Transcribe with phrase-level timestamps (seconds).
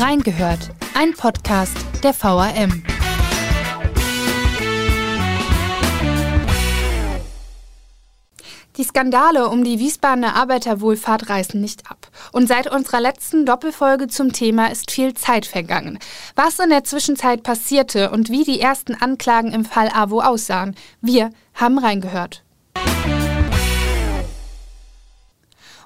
[0.00, 2.84] Reingehört, ein Podcast der VRM.
[8.76, 12.06] Die Skandale um die Wiesbadener Arbeiterwohlfahrt reißen nicht ab.
[12.30, 15.98] Und seit unserer letzten Doppelfolge zum Thema ist viel Zeit vergangen.
[16.36, 21.30] Was in der Zwischenzeit passierte und wie die ersten Anklagen im Fall AWO aussahen, wir
[21.54, 22.44] haben reingehört.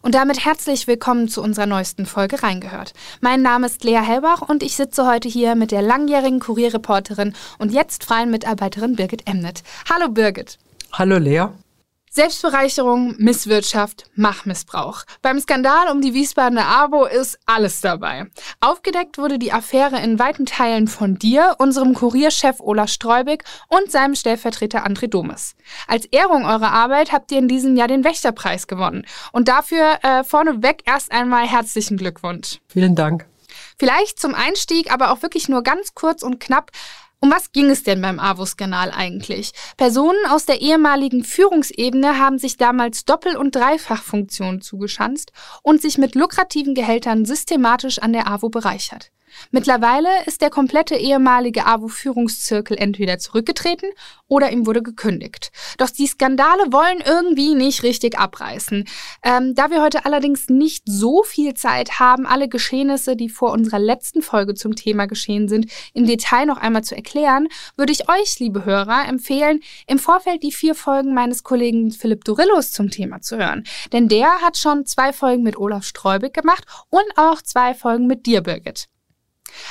[0.05, 2.93] Und damit herzlich willkommen zu unserer neuesten Folge Reingehört.
[3.21, 7.71] Mein Name ist Lea Hellbach und ich sitze heute hier mit der langjährigen Kurierreporterin und
[7.71, 9.63] jetzt freien Mitarbeiterin Birgit Emnet.
[9.89, 10.59] Hallo Birgit.
[10.93, 11.47] Hallo Lea.
[12.15, 15.05] Selbstbereicherung, Misswirtschaft, Machtmissbrauch.
[15.23, 18.27] Beim Skandal um die Wiesbadener AWO ist alles dabei.
[18.61, 24.15] Aufgedeckt wurde die Affäre in weiten Teilen von dir, unserem Kurierchef Olaf Streubig und seinem
[24.15, 25.55] Stellvertreter André Domes.
[25.87, 29.07] Als Ehrung eurer Arbeit habt ihr in diesem Jahr den Wächterpreis gewonnen.
[29.33, 32.59] Und dafür äh, vorneweg erst einmal herzlichen Glückwunsch.
[32.69, 33.27] Vielen Dank.
[33.79, 36.71] Vielleicht zum Einstieg, aber auch wirklich nur ganz kurz und knapp.
[37.25, 39.53] Um was ging es denn beim AWO-Skandal eigentlich?
[39.77, 45.31] Personen aus der ehemaligen Führungsebene haben sich damals Doppel- und Dreifachfunktionen zugeschanzt
[45.63, 49.13] und sich mit lukrativen Gehältern systematisch an der AWO bereichert.
[49.51, 53.89] Mittlerweile ist der komplette ehemalige AWO-Führungszirkel entweder zurückgetreten
[54.29, 55.51] oder ihm wurde gekündigt.
[55.79, 58.85] Doch die Skandale wollen irgendwie nicht richtig abreißen.
[59.23, 63.79] Ähm, da wir heute allerdings nicht so viel Zeit haben, alle Geschehnisse, die vor unserer
[63.79, 67.12] letzten Folge zum Thema geschehen sind, im Detail noch einmal zu erklären,
[67.77, 72.73] würde ich euch, liebe Hörer, empfehlen, im Vorfeld die vier Folgen meines Kollegen Philipp Dorillos
[72.73, 73.65] zum Thema zu hören.
[73.93, 78.27] Denn der hat schon zwei Folgen mit Olaf Streubig gemacht und auch zwei Folgen mit
[78.27, 78.89] dir, Birgit.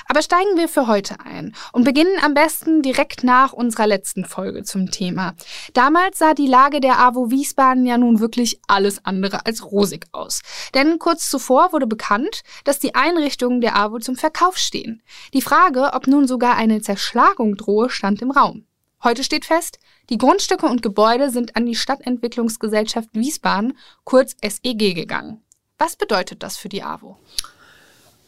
[0.08, 4.64] Aber steigen wir für heute ein und beginnen am besten direkt nach unserer letzten Folge
[4.64, 5.34] zum Thema.
[5.74, 10.42] Damals sah die Lage der AWO Wiesbaden ja nun wirklich alles andere als rosig aus.
[10.74, 15.02] Denn kurz zuvor wurde bekannt, dass die Einrichtungen der AWO zum Verkauf stehen.
[15.34, 18.66] Die Frage, ob nun sogar eine Zerschlagung drohe, stand im Raum.
[19.04, 19.80] Heute steht fest,
[20.12, 25.42] die Grundstücke und Gebäude sind an die Stadtentwicklungsgesellschaft Wiesbaden, kurz SEG, gegangen.
[25.80, 27.18] Was bedeutet das für die AWO?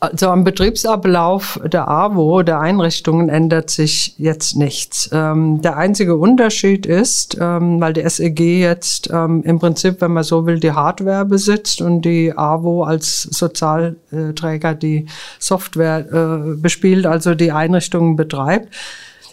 [0.04, 5.10] Also am Betriebsablauf der AWO, der Einrichtungen, ändert sich jetzt nichts.
[5.14, 10.26] Ähm, der einzige Unterschied ist, ähm, weil die SEG jetzt ähm, im Prinzip, wenn man
[10.26, 15.06] so will, die Hardware besitzt und die AWO als Sozialträger die
[15.40, 18.76] Software äh, bespielt, also die Einrichtungen betreibt.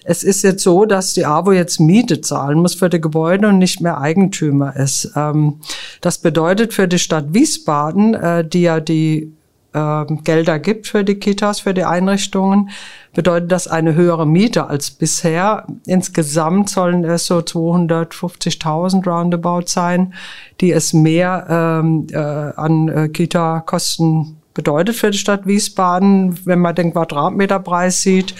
[0.05, 3.59] Es ist jetzt so, dass die AWO jetzt Miete zahlen muss für die Gebäude und
[3.59, 5.11] nicht mehr Eigentümer ist.
[5.17, 5.63] Ähm,
[6.01, 9.33] das bedeutet für die Stadt Wiesbaden, äh, die ja die
[9.73, 12.71] äh, Gelder gibt für die Kitas, für die Einrichtungen,
[13.15, 15.67] bedeutet das eine höhere Miete als bisher.
[15.87, 20.15] Insgesamt sollen es so 250.000 roundabout sein,
[20.61, 26.75] die es mehr ähm, äh, an äh, Kita-Kosten bedeutet für die Stadt Wiesbaden, wenn man
[26.75, 28.35] den Quadratmeterpreis sieht.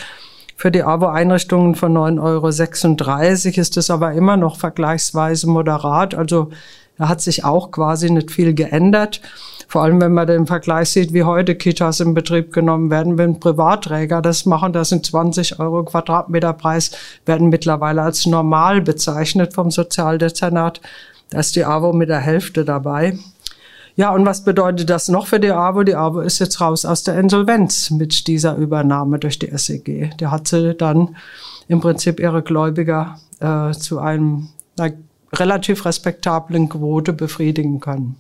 [0.57, 6.15] Für die AWO-Einrichtungen von 9,36 Euro ist es aber immer noch vergleichsweise moderat.
[6.15, 6.51] Also
[6.99, 9.23] da hat sich auch quasi nicht viel geändert.
[9.71, 13.39] Vor allem, wenn man den Vergleich sieht, wie heute Kitas in Betrieb genommen werden, wenn
[13.39, 16.91] Privatträger das machen, das sind 20 Euro Quadratmeterpreis,
[17.25, 20.81] werden mittlerweile als normal bezeichnet vom Sozialdezernat.
[21.31, 23.17] Da ist die AWO mit der Hälfte dabei.
[23.95, 25.85] Ja, und was bedeutet das noch für die AWO?
[25.85, 30.17] Die AWO ist jetzt raus aus der Insolvenz mit dieser Übernahme durch die SEG.
[30.19, 31.15] Der hat sie dann
[31.69, 34.95] im Prinzip ihre Gläubiger äh, zu einem einer
[35.33, 38.17] relativ respektablen Quote befriedigen können.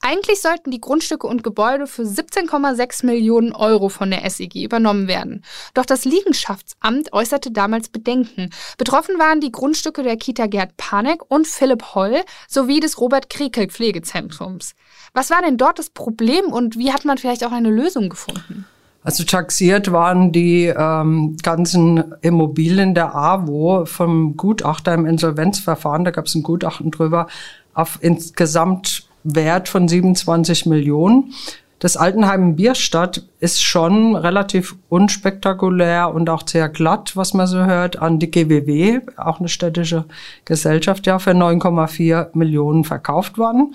[0.00, 5.42] Eigentlich sollten die Grundstücke und Gebäude für 17,6 Millionen Euro von der SEG übernommen werden.
[5.74, 8.50] Doch das Liegenschaftsamt äußerte damals Bedenken.
[8.78, 13.68] Betroffen waren die Grundstücke der Kita Gerd Panek und Philipp Holl sowie des Robert Krekel
[13.68, 14.74] Pflegezentrums.
[15.12, 18.66] Was war denn dort das Problem und wie hat man vielleicht auch eine Lösung gefunden?
[19.06, 26.26] Also taxiert waren die ähm, ganzen Immobilien der AWO vom Gutachter im Insolvenzverfahren, da gab
[26.26, 27.28] es ein Gutachten drüber,
[27.72, 31.32] auf insgesamt Wert von 27 Millionen.
[31.78, 38.00] Das Altenheim Bierstadt ist schon relativ unspektakulär und auch sehr glatt, was man so hört,
[38.00, 40.06] an die GWW, auch eine städtische
[40.46, 43.74] Gesellschaft, ja, für 9,4 Millionen verkauft worden.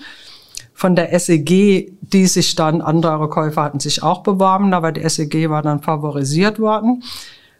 [0.74, 5.48] Von der SEG, die sich dann, andere Käufer hatten sich auch beworben, aber die SEG
[5.48, 7.04] war dann favorisiert worden.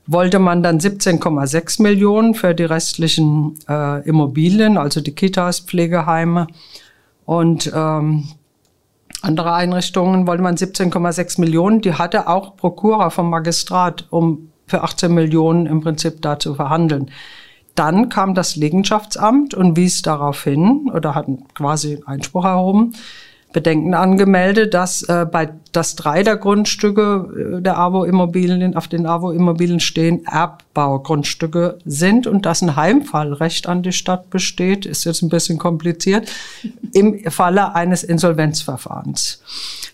[0.08, 6.48] Wollte man dann 17,6 Millionen für die restlichen äh, Immobilien, also die Kitas, Pflegeheime,
[7.24, 8.28] und ähm,
[9.22, 11.80] andere Einrichtungen wollte man 17,6 Millionen.
[11.80, 17.10] Die hatte auch Prokura vom Magistrat, um für 18 Millionen im Prinzip da zu verhandeln.
[17.74, 22.92] Dann kam das Liegenschaftsamt und wies darauf hin oder hatten quasi Einspruch erhoben,
[23.52, 29.80] Bedenken angemeldet, dass äh, bei dass drei der Grundstücke äh, der AWO-Immobilien auf den AWO-Immobilien
[29.80, 35.58] stehen Erbbaugrundstücke sind und dass ein Heimfallrecht an die Stadt besteht, ist jetzt ein bisschen
[35.58, 36.30] kompliziert,
[36.92, 39.42] im Falle eines Insolvenzverfahrens.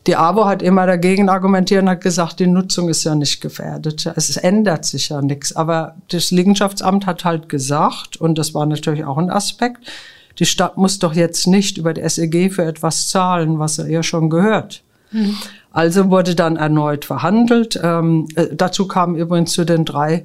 [0.06, 4.10] Die AWO hat immer dagegen argumentiert und hat gesagt, die Nutzung ist ja nicht gefährdet.
[4.16, 5.54] Es ändert sich ja nichts.
[5.54, 9.86] Aber das Liegenschaftsamt hat halt gesagt, und das war natürlich auch ein Aspekt,
[10.38, 14.02] die Stadt muss doch jetzt nicht über die SEG für etwas zahlen, was er ja
[14.02, 14.82] schon gehört.
[15.10, 15.36] Mhm.
[15.72, 17.78] Also wurde dann erneut verhandelt.
[17.82, 20.24] Ähm, äh, dazu kam übrigens zu den drei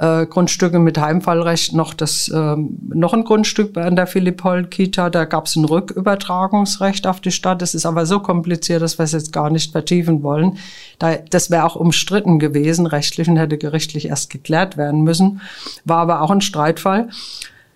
[0.00, 5.10] äh, Grundstücke mit Heimfallrecht noch das ähm, noch ein Grundstück an der Philipp-Holl-Kita.
[5.10, 7.60] Da gab es ein Rückübertragungsrecht auf die Stadt.
[7.60, 10.56] Das ist aber so kompliziert, dass wir es jetzt gar nicht vertiefen wollen.
[10.98, 15.42] Da, das wäre auch umstritten gewesen, rechtlich und hätte gerichtlich erst geklärt werden müssen.
[15.84, 17.10] War aber auch ein Streitfall.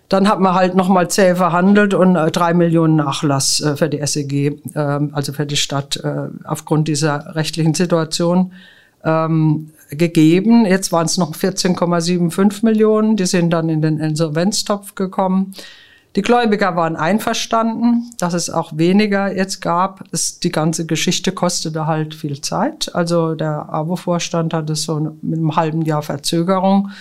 [0.09, 4.05] Dann hat man halt nochmal zäh verhandelt und äh, drei Millionen Nachlass äh, für die
[4.05, 4.79] SEG, äh,
[5.11, 8.51] also für die Stadt, äh, aufgrund dieser rechtlichen Situation
[9.03, 10.65] ähm, gegeben.
[10.65, 15.53] Jetzt waren es noch 14,75 Millionen, die sind dann in den Insolvenztopf gekommen.
[16.15, 20.01] Die Gläubiger waren einverstanden, dass es auch weniger jetzt gab.
[20.11, 22.93] Es, die ganze Geschichte kostete halt viel Zeit.
[22.95, 26.91] Also der AWO-Vorstand hatte so mit einem halben Jahr Verzögerung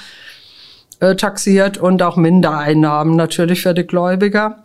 [1.05, 4.62] äh, taxiert und auch Mindereinnahmen natürlich für die Gläubiger.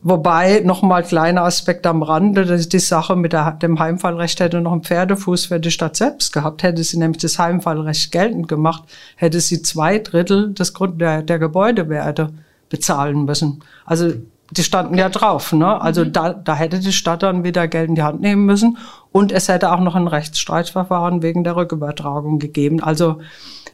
[0.00, 4.70] Wobei, nochmal kleiner Aspekt am Rande, dass die Sache mit der, dem Heimfallrecht hätte noch
[4.70, 6.62] einen Pferdefuß für die Stadt selbst gehabt.
[6.62, 8.84] Hätte sie nämlich das Heimfallrecht geltend gemacht,
[9.16, 12.30] hätte sie zwei Drittel des Grund der, der Gebäudewerte
[12.68, 13.64] bezahlen müssen.
[13.86, 14.12] Also
[14.50, 15.52] die standen ja drauf.
[15.52, 15.80] Ne?
[15.80, 16.12] Also mhm.
[16.12, 18.78] da, da hätte die Stadt dann wieder Geld in die Hand nehmen müssen.
[19.12, 22.82] Und es hätte auch noch ein Rechtsstreitverfahren wegen der Rückübertragung gegeben.
[22.82, 23.20] Also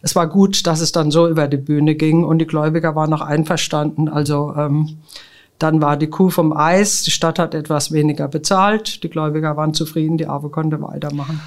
[0.05, 3.09] es war gut, dass es dann so über die Bühne ging und die Gläubiger waren
[3.09, 4.11] noch einverstanden.
[4.11, 4.99] Also ähm,
[5.59, 9.73] dann war die Kuh vom Eis, die Stadt hat etwas weniger bezahlt, die Gläubiger waren
[9.73, 11.41] zufrieden, die AWO konnte weitermachen.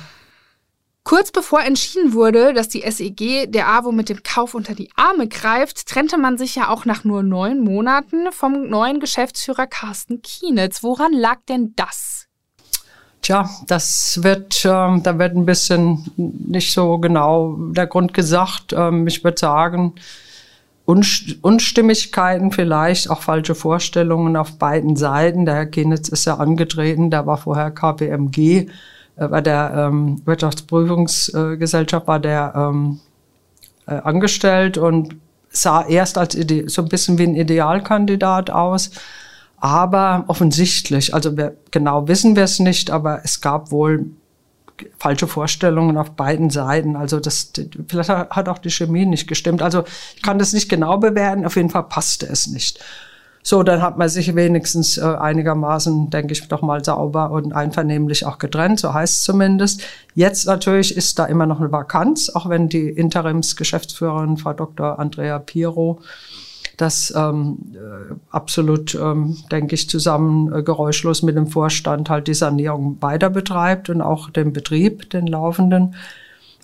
[1.03, 5.27] Kurz bevor entschieden wurde, dass die SEG der AWO mit dem Kauf unter die Arme
[5.27, 10.81] greift, trennte man sich ja auch nach nur neun Monaten vom neuen Geschäftsführer Carsten Kienitz.
[10.81, 12.16] Woran lag denn das?
[13.27, 18.71] Tja, das wird, äh, da wird ein bisschen nicht so genau der Grund gesagt.
[18.71, 19.95] Ähm, ich würde sagen,
[20.85, 25.45] Unstimmigkeiten vielleicht, auch falsche Vorstellungen auf beiden Seiten.
[25.45, 28.69] Der Herr Kenitz ist ja angetreten, der war vorher KPMG,
[29.17, 33.01] äh, bei der ähm, Wirtschaftsprüfungsgesellschaft war der ähm,
[33.87, 35.17] äh, angestellt und
[35.49, 38.91] sah erst als Ide so ein bisschen wie ein Idealkandidat aus.
[39.57, 44.05] Aber offensichtlich, also wir, genau wissen wir es nicht, aber es gab wohl
[44.99, 46.95] falsche Vorstellungen auf beiden Seiten.
[46.95, 47.51] Also das,
[47.87, 49.63] vielleicht hat auch die Chemie nicht gestimmt.
[49.63, 49.83] Also
[50.15, 51.45] ich kann das nicht genau bewerten.
[51.45, 52.79] Auf jeden Fall passte es nicht.
[53.47, 58.25] So, dann hat man sich wenigstens äh, einigermaßen, denke ich, doch mal sauber und einvernehmlich
[58.25, 59.83] auch getrennt, so heißt es zumindest.
[60.15, 64.99] Jetzt natürlich ist da immer noch eine Vakanz, auch wenn die Interimsgeschäftsführerin, Frau Dr.
[64.99, 66.01] Andrea Piro,
[66.77, 72.35] das ähm, äh, absolut, ähm, denke ich, zusammen äh, geräuschlos mit dem Vorstand halt die
[72.35, 75.95] Sanierung weiter betreibt und auch den Betrieb, den laufenden.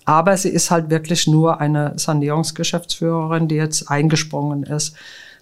[0.04, 4.94] Aber sie ist halt wirklich nur eine Sanierungsgeschäftsführerin, die jetzt eingesprungen ist.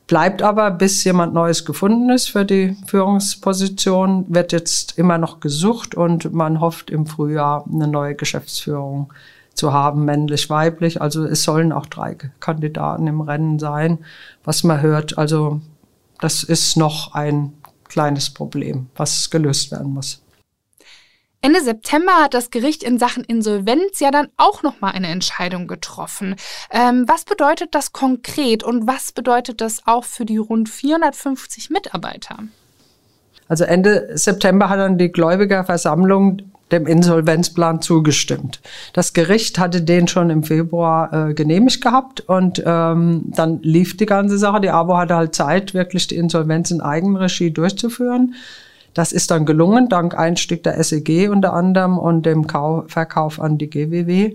[0.06, 5.94] Bleibt aber, bis jemand Neues gefunden ist für die Führungsposition, wird jetzt immer noch gesucht
[5.94, 9.12] und man hofft im Frühjahr eine neue Geschäftsführung
[9.54, 11.00] zu haben, männlich, weiblich.
[11.00, 14.04] Also es sollen auch drei Kandidaten im Rennen sein,
[14.44, 15.18] was man hört.
[15.18, 15.60] Also
[16.20, 17.52] das ist noch ein
[17.88, 20.22] kleines Problem, was gelöst werden muss.
[21.44, 25.66] Ende September hat das Gericht in Sachen Insolvenz ja dann auch noch mal eine Entscheidung
[25.66, 26.36] getroffen.
[26.70, 32.38] Ähm, was bedeutet das konkret und was bedeutet das auch für die rund 450 Mitarbeiter?
[33.48, 36.42] Also Ende September hat dann die Gläubigerversammlung
[36.72, 38.60] dem Insolvenzplan zugestimmt.
[38.92, 44.06] Das Gericht hatte den schon im Februar äh, genehmigt gehabt und ähm, dann lief die
[44.06, 44.60] ganze Sache.
[44.60, 48.34] Die AWO hatte halt Zeit, wirklich die Insolvenz in Eigenregie durchzuführen.
[48.94, 53.58] Das ist dann gelungen, dank Einstieg der SEG unter anderem und dem Kau Verkauf an
[53.58, 54.34] die GWW.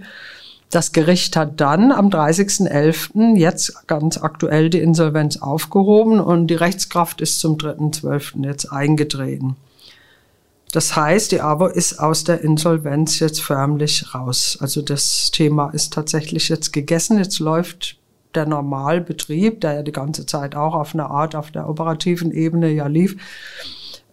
[0.70, 3.38] Das Gericht hat dann am 30.11.
[3.38, 8.46] jetzt ganz aktuell die Insolvenz aufgehoben und die Rechtskraft ist zum 3.12.
[8.46, 9.56] jetzt eingetreten.
[10.78, 14.60] Das heißt, die AWO ist aus der Insolvenz jetzt förmlich raus.
[14.62, 17.18] Also das Thema ist tatsächlich jetzt gegessen.
[17.18, 17.98] Jetzt läuft
[18.36, 22.70] der Normalbetrieb, der ja die ganze Zeit auch auf einer Art auf der operativen Ebene
[22.70, 23.18] ja lief,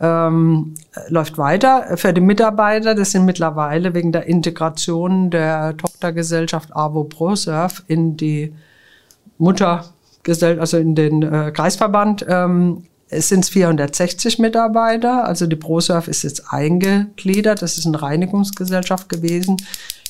[0.00, 0.72] ähm,
[1.08, 1.98] läuft weiter.
[1.98, 8.54] Für die Mitarbeiter, das sind mittlerweile wegen der Integration der Tochtergesellschaft AWO ProSurf in die
[9.36, 16.22] Muttergesellschaft, also in den äh, Kreisverband, ähm, es sind 460 Mitarbeiter, also die ProSurf ist
[16.22, 19.58] jetzt eingegliedert, das ist eine Reinigungsgesellschaft gewesen,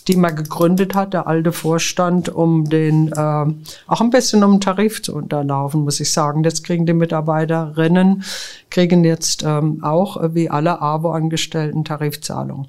[0.07, 3.47] die man gegründet hat, der alte Vorstand, um den äh,
[3.87, 6.45] auch ein bisschen um den Tarif zu unterlaufen, muss ich sagen.
[6.45, 8.23] Jetzt kriegen die Mitarbeiterinnen,
[8.71, 12.67] kriegen jetzt ähm, auch wie alle AWO-Angestellten Tarifzahlungen.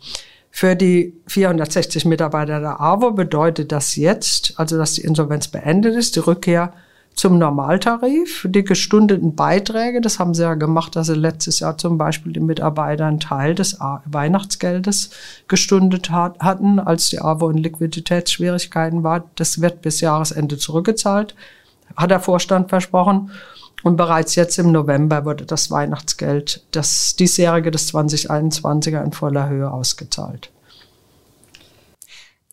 [0.50, 6.16] Für die 460 Mitarbeiter der AWO bedeutet das jetzt, also dass die Insolvenz beendet ist,
[6.16, 6.72] die Rückkehr
[7.16, 8.46] zum Normaltarif.
[8.50, 12.46] Die gestundeten Beiträge, das haben sie ja gemacht, dass sie letztes Jahr zum Beispiel den
[12.46, 15.10] Mitarbeitern Teil des Weihnachtsgeldes
[15.48, 19.24] gestundet hat, hatten, als die AWO in Liquiditätsschwierigkeiten war.
[19.36, 21.36] Das wird bis Jahresende zurückgezahlt,
[21.96, 23.32] hat der Vorstand versprochen.
[23.84, 29.70] Und bereits jetzt im November wurde das Weihnachtsgeld, das diesjährige, das 2021er in voller Höhe
[29.70, 30.52] ausgezahlt.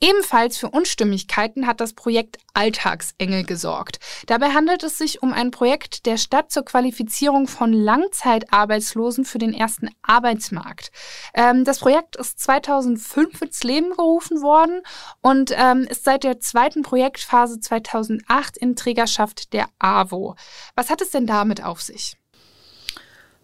[0.02, 4.00] Ebenfalls für Unstimmigkeiten hat das Projekt Alltagsengel gesorgt.
[4.26, 9.54] Dabei handelt es sich um ein Projekt der Stadt zur Qualifizierung von Langzeitarbeitslosen für den
[9.54, 10.90] ersten Arbeitsmarkt.
[11.34, 14.82] Ähm, das Projekt ist 2005 ins Leben gerufen worden
[15.20, 20.34] und ähm, ist seit der zweiten Projektphase 2008 in Trägerschaft der AWO.
[20.74, 22.16] Was hat es denn damit auf sich?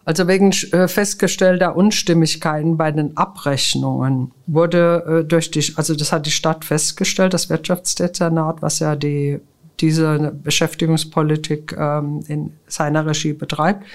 [0.09, 6.25] Also wegen äh, festgestellter Unstimmigkeiten bei den Abrechnungen wurde äh, durch die, also das hat
[6.25, 9.39] die Stadt festgestellt, das Wirtschaftsdezernat, was ja die,
[9.79, 13.85] diese Beschäftigungspolitik ähm, in seiner Regie betreibt.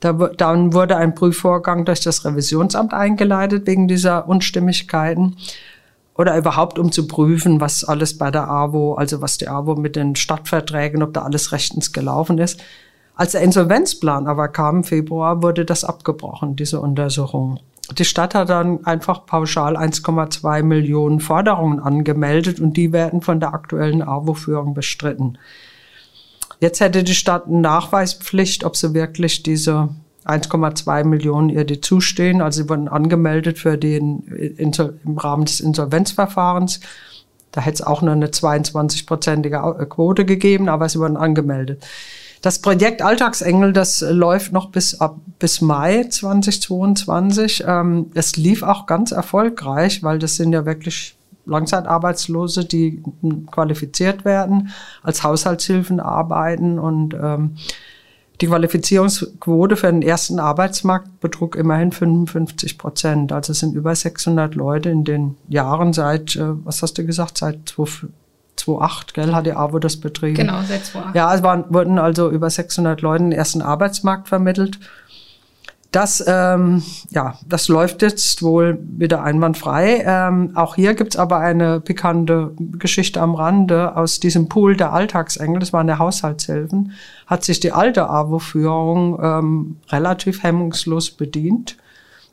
[0.00, 5.36] Da, dann wurde ein Prüfvorgang durch das Revisionsamt eingeleitet wegen dieser Unstimmigkeiten
[6.16, 9.94] oder überhaupt um zu prüfen, was alles bei der AWO, also was die AWO mit
[9.94, 12.60] den Stadtverträgen, ob da alles rechtens gelaufen ist.
[13.16, 17.60] Als der Insolvenzplan aber kam im Februar, wurde das abgebrochen, diese Untersuchung.
[17.98, 23.52] Die Stadt hat dann einfach pauschal 1,2 Millionen Forderungen angemeldet und die werden von der
[23.54, 25.38] aktuellen AWO-Führung bestritten.
[26.60, 29.90] Jetzt hätte die Stadt eine Nachweispflicht, ob sie wirklich diese
[30.24, 32.40] 1,2 Millionen ihr die zustehen.
[32.40, 36.80] Also sie wurden angemeldet für den im Rahmen des Insolvenzverfahrens.
[37.52, 41.84] Da hätte es auch nur eine 22-prozentige Quote gegeben, aber sie wurden angemeldet.
[42.44, 47.64] Das Projekt Alltagsengel, das läuft noch bis, ab, bis Mai 2022.
[47.66, 53.02] Ähm, es lief auch ganz erfolgreich, weil das sind ja wirklich Langzeitarbeitslose, die
[53.50, 54.68] qualifiziert werden,
[55.02, 57.56] als Haushaltshilfen arbeiten und ähm,
[58.42, 63.32] die Qualifizierungsquote für den ersten Arbeitsmarkt betrug immerhin 55 Prozent.
[63.32, 67.38] Also es sind über 600 Leute in den Jahren seit, äh, was hast du gesagt,
[67.38, 67.78] seit
[68.56, 70.34] 2008, gell, hat die AWO das betrieben.
[70.34, 71.14] Genau, seit 2008.
[71.16, 74.78] Ja, es waren, wurden also über 600 Leuten den ersten Arbeitsmarkt vermittelt.
[75.94, 80.02] Das, ähm, ja, das läuft jetzt wohl wieder einwandfrei.
[80.04, 83.96] Ähm, auch hier gibt's aber eine pikante Geschichte am Rande.
[83.96, 86.90] Aus diesem Pool der Alltagsengel, das waren der Haushaltshilfen,
[87.28, 91.76] hat sich die alte AWO-Führung ähm, relativ hemmungslos bedient.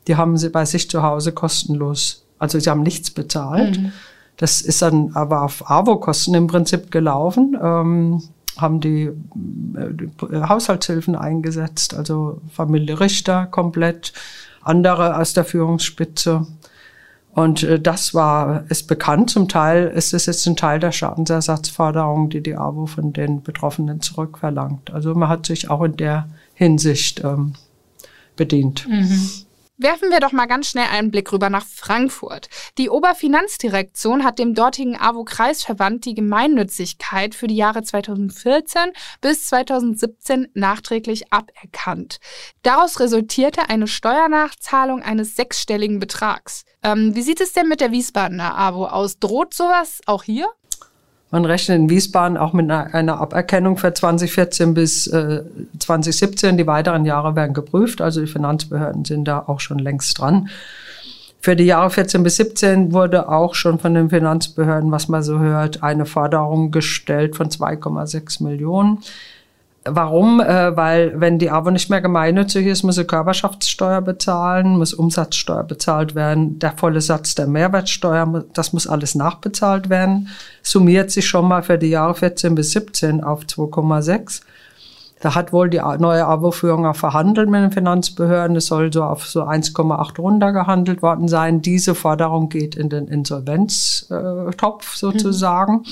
[0.08, 3.78] Die haben sie bei sich zu Hause kostenlos, also sie haben nichts bezahlt.
[3.78, 3.92] Mhm.
[4.36, 7.56] Das ist dann aber auf AWO-Kosten im Prinzip gelaufen.
[7.60, 8.22] Ähm,
[8.56, 14.12] haben die, äh, die Haushaltshilfen eingesetzt, also Familie Richter komplett,
[14.60, 16.46] andere aus der Führungsspitze.
[17.32, 19.30] Und äh, das war, ist bekannt.
[19.30, 24.00] Zum Teil ist es jetzt ein Teil der Schadensersatzforderung, die die AWO von den Betroffenen
[24.00, 24.92] zurückverlangt.
[24.92, 27.54] Also man hat sich auch in der Hinsicht ähm,
[28.36, 28.86] bedient.
[28.88, 29.30] Mhm.
[29.82, 32.48] Werfen wir doch mal ganz schnell einen Blick rüber nach Frankfurt.
[32.78, 41.32] Die Oberfinanzdirektion hat dem dortigen AWO-Kreisverband die Gemeinnützigkeit für die Jahre 2014 bis 2017 nachträglich
[41.32, 42.18] aberkannt.
[42.62, 46.64] Daraus resultierte eine Steuernachzahlung eines sechsstelligen Betrags.
[46.84, 49.18] Ähm, wie sieht es denn mit der Wiesbadener AWO aus?
[49.18, 50.46] Droht sowas auch hier?
[51.32, 55.42] Man rechnet in Wiesbaden auch mit einer, Aberkennung für 2014 bis äh,
[55.78, 56.58] 2017.
[56.58, 58.02] Die weiteren Jahre werden geprüft.
[58.02, 60.50] Also die Finanzbehörden sind da auch schon längst dran.
[61.40, 65.38] Für die Jahre 14 bis 17 wurde auch schon von den Finanzbehörden, was man so
[65.38, 68.98] hört, eine Forderung gestellt von 2,6 Millionen.
[69.84, 70.40] Warum?
[70.40, 75.64] Äh, weil wenn die AWO nicht mehr gemeinnützig ist, muss sie Körperschaftssteuer bezahlen, muss Umsatzsteuer
[75.64, 80.28] bezahlt werden, der volle Satz der Mehrwertsteuer, das muss alles nachbezahlt werden.
[80.62, 84.42] Summiert sich schon mal für die Jahre 14 bis 17 auf 2,6.
[85.20, 88.56] Da hat wohl die neue AWO-Führung auch verhandelt mit den Finanzbehörden.
[88.56, 91.60] Es soll so auf so 1,8 runtergehandelt worden sein.
[91.62, 95.74] Diese Forderung geht in den Insolvenztopf sozusagen.
[95.74, 95.84] Mhm.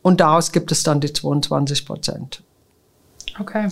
[0.00, 2.43] Und daraus gibt es dann die 22 Prozent.
[3.38, 3.68] Okay.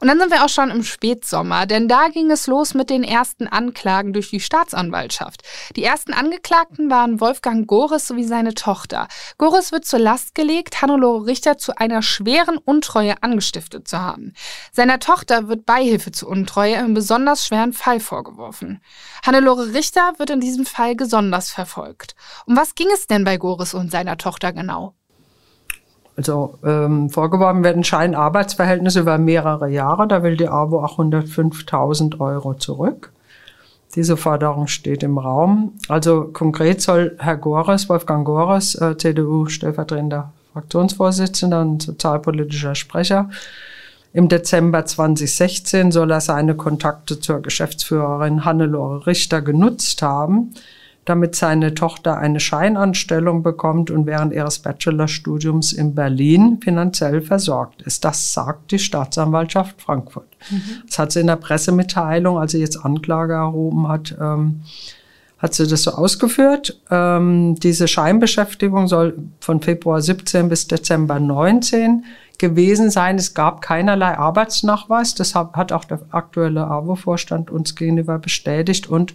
[0.00, 3.04] Und dann sind wir auch schon im Spätsommer, denn da ging es los mit den
[3.04, 5.42] ersten Anklagen durch die Staatsanwaltschaft.
[5.76, 9.06] Die ersten Angeklagten waren Wolfgang Goris sowie seine Tochter.
[9.38, 14.32] Goris wird zur Last gelegt, Hannelore Richter zu einer schweren Untreue angestiftet zu haben.
[14.72, 18.80] Seiner Tochter wird Beihilfe zur Untreue im besonders schweren Fall vorgeworfen.
[19.24, 22.14] Hannelore Richter wird in diesem Fall besonders verfolgt.
[22.46, 24.94] Um was ging es denn bei Goris und seiner Tochter genau?
[26.16, 30.08] Also ähm, vorgeworfen werden Scheinarbeitsverhältnisse über mehrere Jahre.
[30.08, 33.12] Da will die AWO auch 105.000 Euro zurück.
[33.94, 35.72] Diese Forderung steht im Raum.
[35.88, 43.28] Also konkret soll Herr Gores, Wolfgang Gores, äh, CDU stellvertretender Fraktionsvorsitzender und sozialpolitischer Sprecher,
[44.16, 50.54] im Dezember 2016 soll er seine Kontakte zur Geschäftsführerin Hannelore Richter genutzt haben,
[51.06, 58.04] damit seine Tochter eine Scheinanstellung bekommt und während ihres Bachelorstudiums in Berlin finanziell versorgt ist.
[58.04, 60.36] Das sagt die Staatsanwaltschaft Frankfurt.
[60.50, 60.82] Mhm.
[60.86, 64.62] Das hat sie in der Pressemitteilung, als sie jetzt Anklage erhoben hat, ähm,
[65.38, 66.80] hat sie das so ausgeführt.
[66.90, 72.04] Ähm, diese Scheinbeschäftigung soll von Februar 17 bis Dezember 19
[72.38, 73.16] gewesen sein.
[73.16, 75.14] Es gab keinerlei Arbeitsnachweis.
[75.14, 78.88] Das hat auch der aktuelle AWO-Vorstand uns gegenüber bestätigt.
[78.88, 79.14] Und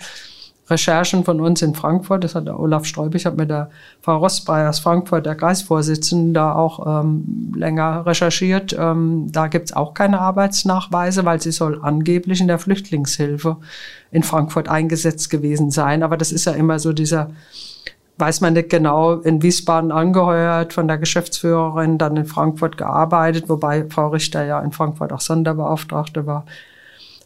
[0.70, 3.70] Recherchen von uns in Frankfurt, das hat der Olaf Streub, ich habe mit der
[4.01, 8.75] Frau aus Frankfurt, der Kreisvorsitzenden, da auch ähm, länger recherchiert.
[8.77, 13.58] Ähm, da gibt's auch keine Arbeitsnachweise, weil sie soll angeblich in der Flüchtlingshilfe
[14.12, 16.03] in Frankfurt eingesetzt gewesen sein.
[16.03, 17.32] Aber das ist ja immer so dieser
[18.22, 23.89] weiß man nicht genau, in Wiesbaden angeheuert, von der Geschäftsführerin, dann in Frankfurt gearbeitet, wobei
[23.89, 26.46] Frau Richter ja in Frankfurt auch Sonderbeauftragte war.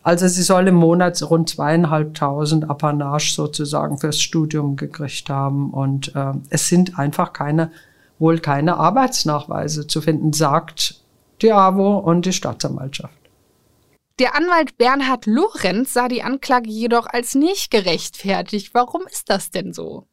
[0.06, 5.72] Also sie soll im Monat rund zweieinhalbtausend Apanage sozusagen fürs Studium gekriegt haben.
[5.72, 7.72] Und äh, es sind einfach keine,
[8.20, 11.02] wohl keine Arbeitsnachweise zu finden, sagt
[11.42, 13.18] die AWO und die Staatsanwaltschaft.
[14.20, 18.76] Der Anwalt Bernhard Lorenz sah die Anklage jedoch als nicht gerechtfertigt.
[18.76, 20.06] Warum ist das denn so?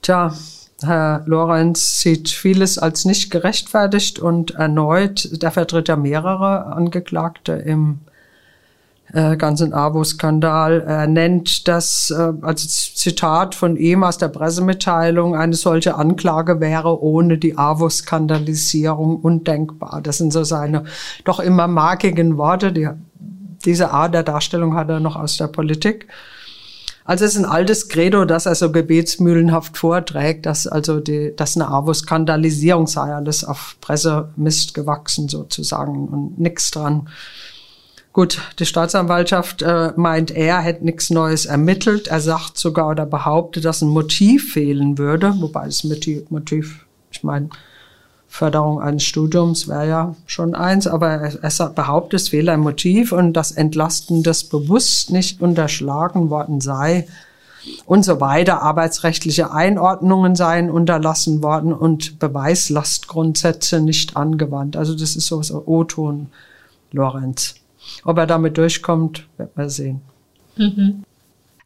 [0.00, 0.32] Tja,
[0.80, 8.00] Herr Lorenz sieht vieles als nicht gerechtfertigt und erneut, der vertritt ja mehrere Angeklagte im
[9.12, 10.82] äh, ganzen AWO-Skandal.
[10.82, 17.02] Er nennt das äh, als Zitat von ihm aus der Pressemitteilung, eine solche Anklage wäre
[17.02, 20.00] ohne die AWO-Skandalisierung undenkbar.
[20.02, 20.84] Das sind so seine
[21.24, 22.72] doch immer markigen Worte.
[22.72, 22.88] Die,
[23.64, 26.06] diese Art der Darstellung hat er noch aus der Politik.
[27.04, 31.56] Also es ist ein altes Credo, das er so gebetsmühlenhaft vorträgt, dass also die, dass
[31.56, 37.08] eine AWO-Skandalisierung sei, alles auf Pressemist gewachsen sozusagen und nichts dran.
[38.12, 42.08] Gut, die Staatsanwaltschaft äh, meint, er hätte nichts Neues ermittelt.
[42.08, 45.84] Er sagt sogar oder behauptet, dass ein Motiv fehlen würde, wobei das
[46.28, 47.50] Motiv, ich meine,
[48.26, 53.12] Förderung eines Studiums wäre ja schon eins, aber er, er behauptet, es fehle ein Motiv
[53.12, 57.08] und das Entlasten des bewusst nicht unterschlagen worden sei
[57.86, 58.62] und so weiter.
[58.62, 64.76] Arbeitsrechtliche Einordnungen seien unterlassen worden und Beweislastgrundsätze nicht angewandt.
[64.76, 66.28] Also das ist so, so O-Ton,
[66.92, 67.59] Lorenz.
[68.04, 70.00] Ob er damit durchkommt, wird man sehen.
[70.56, 71.04] Mhm.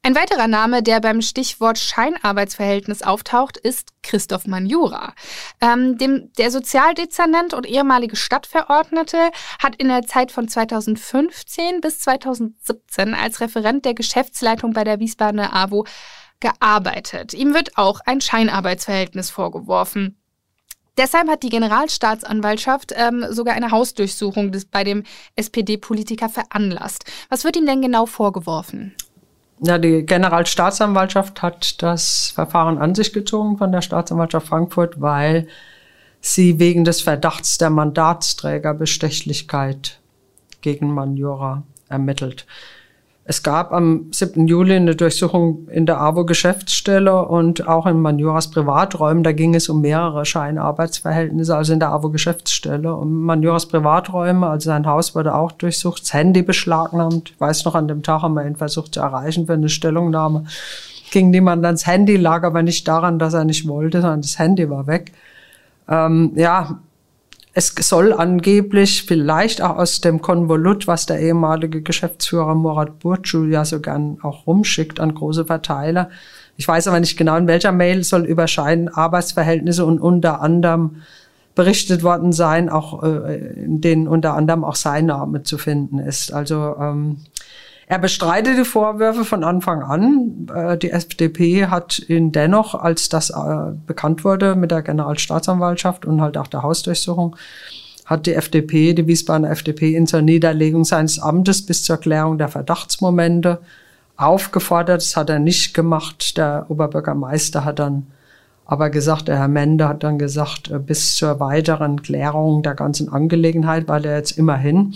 [0.07, 5.15] Ein weiterer Name, der beim Stichwort Scheinarbeitsverhältnis auftaucht, ist Christoph Manjura.
[5.63, 9.31] Ähm, dem, der Sozialdezernent und ehemalige Stadtverordnete
[9.63, 15.55] hat in der Zeit von 2015 bis 2017 als Referent der Geschäftsleitung bei der Wiesbadener
[15.55, 15.87] AWO
[16.39, 17.33] gearbeitet.
[17.33, 20.19] Ihm wird auch ein Scheinarbeitsverhältnis vorgeworfen.
[20.97, 25.03] Deshalb hat die Generalstaatsanwaltschaft ähm, sogar eine Hausdurchsuchung des, bei dem
[25.35, 27.05] SPD-Politiker veranlasst.
[27.29, 28.95] Was wird ihm denn genau vorgeworfen?
[29.61, 35.49] Ja, die Generalstaatsanwaltschaft hat das Verfahren an sich gezogen von der Staatsanwaltschaft Frankfurt, weil
[36.21, 40.01] sie wegen des Verdachts der Mandatsträgerbestechlichkeit
[40.61, 42.47] gegen Manjura ermittelt.
[43.27, 44.47] Es gab am 7.
[44.47, 49.25] Juli eine Durchsuchung in der AWO-Geschäftsstelle und auch in Manuras Privaträumen.
[49.25, 52.95] Da ging es um mehrere Scheinarbeitsverhältnisse, also in der AWO-Geschäftsstelle.
[52.95, 57.31] Und Manuras Privaträume, also sein Haus wurde auch durchsucht, das Handy beschlagnahmt.
[57.31, 60.45] Ich weiß noch, an dem Tag haben wir ihn versucht zu erreichen für eine Stellungnahme.
[61.11, 64.69] Ging niemand ans Handy, lag aber nicht daran, dass er nicht wollte, sondern das Handy
[64.69, 65.13] war weg.
[65.89, 66.79] Ähm, ja,
[67.57, 73.65] es soll angeblich vielleicht auch aus dem Konvolut, was der ehemalige Geschäftsführer Murat Burcu ja
[73.65, 76.11] so gern auch rumschickt an große Verteiler.
[76.57, 81.03] Ich weiß aber nicht genau, in welcher Mail soll überscheiden Arbeitsverhältnisse und unter anderem
[81.55, 86.33] berichtet worden sein, auch äh, in denen unter anderem auch sein Name zu finden ist.
[86.33, 87.19] Also ähm,
[87.87, 90.47] er bestreitet die Vorwürfe von Anfang an.
[90.55, 96.21] Äh, die FDP hat ihn dennoch, als das äh, bekannt wurde mit der Generalstaatsanwaltschaft und
[96.21, 97.37] halt auch der Hausdurchsuchung,
[98.07, 102.49] hat die FDP, die Wiesbadener FDP, in zur Niederlegung seines Amtes bis zur Klärung der
[102.49, 103.61] Verdachtsmomente
[104.17, 105.01] aufgefordert.
[105.01, 106.37] Das hat er nicht gemacht.
[106.37, 108.07] Der Oberbürgermeister hat dann
[108.67, 113.11] aber gesagt, der Herr Mende hat dann gesagt, äh, bis zur weiteren Klärung der ganzen
[113.11, 114.95] Angelegenheit, weil er jetzt immerhin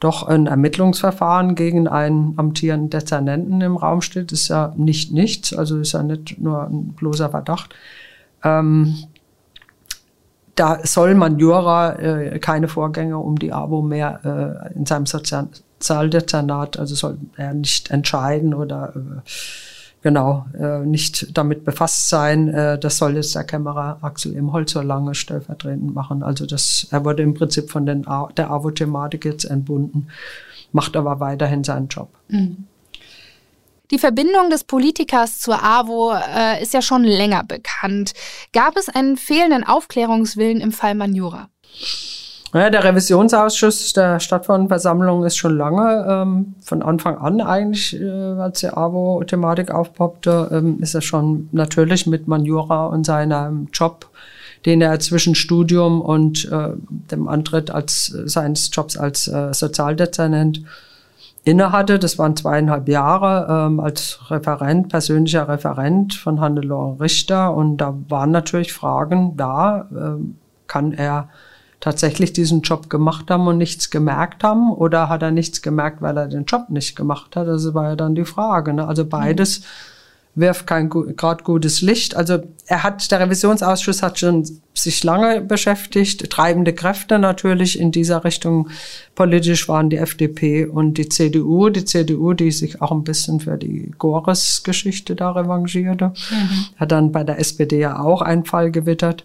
[0.00, 5.78] doch ein Ermittlungsverfahren gegen einen amtierenden Dezernenten im Raum steht, ist ja nicht nichts, also
[5.78, 7.74] ist ja nicht nur ein bloßer Verdacht.
[8.44, 8.96] Ähm,
[10.54, 16.78] da soll man Jura äh, keine Vorgänge um die AWO mehr äh, in seinem Sozialdezernat,
[16.78, 19.28] also soll er nicht entscheiden oder äh,
[20.08, 22.48] genau äh, nicht damit befasst sein.
[22.48, 26.22] Äh, das soll jetzt der Kämmerer Axel Imholz so lange stellvertretend machen.
[26.22, 30.08] Also das, er wurde im Prinzip von den, der AWO-Thematik jetzt entbunden,
[30.72, 32.08] macht aber weiterhin seinen Job.
[32.28, 32.64] Mhm.
[33.90, 38.14] Die Verbindung des Politikers zur AWO äh, ist ja schon länger bekannt.
[38.54, 41.50] Gab es einen fehlenden Aufklärungswillen im Fall Manjura?
[42.54, 48.60] Ja, der Revisionsausschuss der Stadtversammlung ist schon lange, ähm, von Anfang an eigentlich, äh, als
[48.60, 54.08] die AWO-Thematik aufpoppte, ähm, ist er schon natürlich mit Manjura und seinem Job,
[54.64, 56.70] den er zwischen Studium und äh,
[57.10, 60.62] dem Antritt als, seines Jobs als äh, Sozialdezernent
[61.44, 61.98] innehatte.
[61.98, 67.54] Das waren zweieinhalb Jahre ähm, als Referent, persönlicher Referent von Hannelore Richter.
[67.54, 69.86] Und da waren natürlich Fragen da.
[69.92, 71.28] Ähm, kann er
[71.80, 76.16] tatsächlich diesen Job gemacht haben und nichts gemerkt haben oder hat er nichts gemerkt, weil
[76.16, 77.46] er den Job nicht gemacht hat?
[77.46, 78.72] Das war ja dann die Frage.
[78.72, 78.86] Ne?
[78.86, 80.40] Also beides mhm.
[80.40, 82.16] wirft kein gerade gutes Licht.
[82.16, 86.28] Also er hat, der Revisionsausschuss hat schon sich lange beschäftigt.
[86.30, 88.70] Treibende Kräfte natürlich in dieser Richtung
[89.14, 91.68] politisch waren die FDP und die CDU.
[91.68, 96.66] Die CDU, die sich auch ein bisschen für die Gores-Geschichte da revanchierte, mhm.
[96.76, 99.24] hat dann bei der SPD ja auch einen Fall gewittert.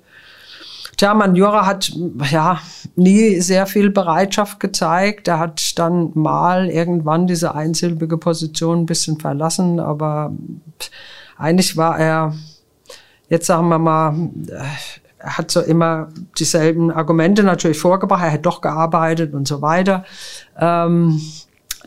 [0.98, 1.92] Tja, Manjura hat
[2.30, 2.60] ja
[2.96, 5.28] nie sehr viel Bereitschaft gezeigt.
[5.28, 10.34] Er hat dann mal irgendwann diese einsilbige Position ein bisschen verlassen, aber
[11.38, 12.34] eigentlich war er,
[13.28, 14.30] jetzt sagen wir mal,
[15.18, 20.04] er hat so immer dieselben Argumente natürlich vorgebracht, er hat doch gearbeitet und so weiter.
[20.60, 21.22] Ähm,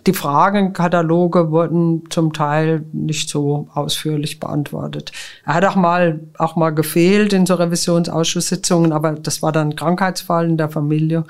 [0.07, 5.13] die Fragenkataloge wurden zum Teil nicht so ausführlich beantwortet.
[5.45, 10.49] Er hat auch mal, auch mal gefehlt in so Revisionsausschusssitzungen, aber das war dann Krankheitsfall
[10.49, 11.25] in der Familie.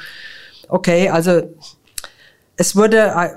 [0.69, 1.43] Okay, also
[2.57, 3.31] es wurde äh,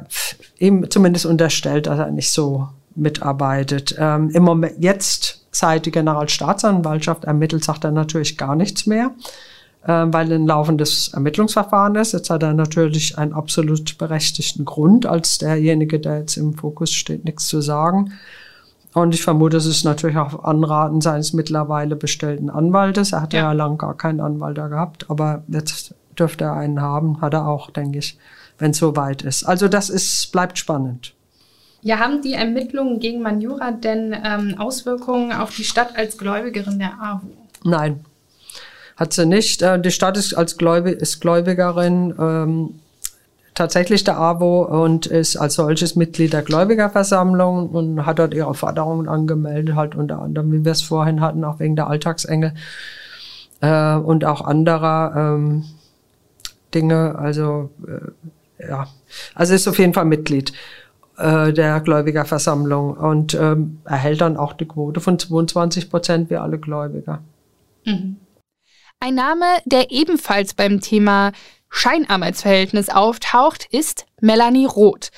[0.57, 3.95] ihm zumindest unterstellt, dass er nicht so mitarbeitet.
[3.97, 9.11] Ähm, Im Moment jetzt, seit die Generalstaatsanwaltschaft ermittelt, sagt er natürlich gar nichts mehr.
[9.87, 12.11] Ähm, weil ein laufendes Ermittlungsverfahren ist.
[12.11, 17.23] Jetzt hat er natürlich einen absolut berechtigten Grund, als derjenige, der jetzt im Fokus steht,
[17.23, 18.11] nichts zu sagen.
[18.93, 23.13] Und ich vermute, es ist natürlich auch Anraten seines mittlerweile bestellten Anwaltes.
[23.13, 26.81] Er hatte ja, ja lang gar keinen Anwalt da gehabt, aber jetzt dürfte er einen
[26.81, 28.17] haben, hat er auch, denke ich,
[28.57, 29.45] wenn es soweit ist.
[29.45, 31.13] Also das ist, bleibt spannend.
[31.81, 36.99] Ja, haben die Ermittlungen gegen Manjura denn ähm, Auswirkungen auf die Stadt als Gläubigerin der
[36.99, 37.29] AWO?
[37.63, 38.03] Nein,
[38.99, 39.61] hat sie nicht.
[39.61, 42.79] Äh, die Stadt ist als Gläubig, ist Gläubigerin ähm,
[43.55, 49.07] tatsächlich der AWO und ist als solches Mitglied der Gläubigerversammlung und hat dort ihre Forderungen
[49.07, 52.53] angemeldet, halt unter anderem, wie wir es vorhin hatten, auch wegen der Alltagsengel
[53.61, 55.63] äh, und auch anderer ähm,
[56.73, 57.17] Dinge.
[57.17, 58.87] Also äh, ja,
[59.33, 60.51] also ist auf jeden Fall Mitglied
[61.17, 66.59] äh, der Gläubigerversammlung und ähm, erhält dann auch die Quote von 22 Prozent wie alle
[66.59, 67.21] Gläubiger.
[67.85, 68.17] Mhm.
[69.01, 71.31] Ein Name, der ebenfalls beim Thema
[71.69, 75.11] Scheinarbeitsverhältnis auftaucht, ist Melanie Roth.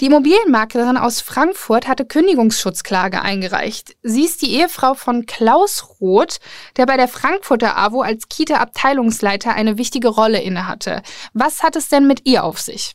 [0.00, 3.96] Die Immobilienmaklerin aus Frankfurt hatte Kündigungsschutzklage eingereicht.
[4.04, 6.38] Sie ist die Ehefrau von Klaus Roth,
[6.76, 11.02] der bei der Frankfurter AWO als Kita-Abteilungsleiter eine wichtige Rolle innehatte.
[11.32, 12.94] Was hat es denn mit ihr auf sich?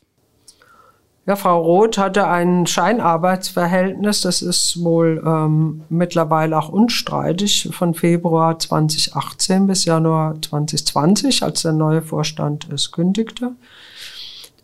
[1.24, 8.58] Ja, Frau Roth hatte ein Scheinarbeitsverhältnis, das ist wohl ähm, mittlerweile auch unstreitig, von Februar
[8.58, 13.52] 2018 bis Januar 2020, als der neue Vorstand es kündigte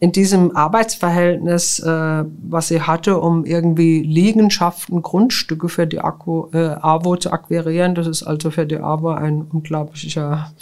[0.00, 6.76] in diesem Arbeitsverhältnis, äh, was sie hatte, um irgendwie Liegenschaften, Grundstücke für die Akku, äh,
[6.80, 7.96] AWO zu akquirieren.
[7.96, 10.52] Das ist also für die AWO ein unglaublicher,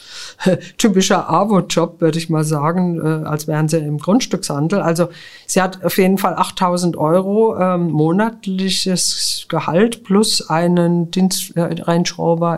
[0.79, 4.81] typischer AWO-Job, würde ich mal sagen, äh, als wären sie im Grundstückshandel.
[4.81, 5.09] Also
[5.47, 12.09] sie hat auf jeden Fall 8000 Euro ähm, monatliches Gehalt plus einen Dienst, äh, Range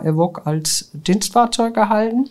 [0.05, 2.29] Evoque als Dienstfahrzeug erhalten.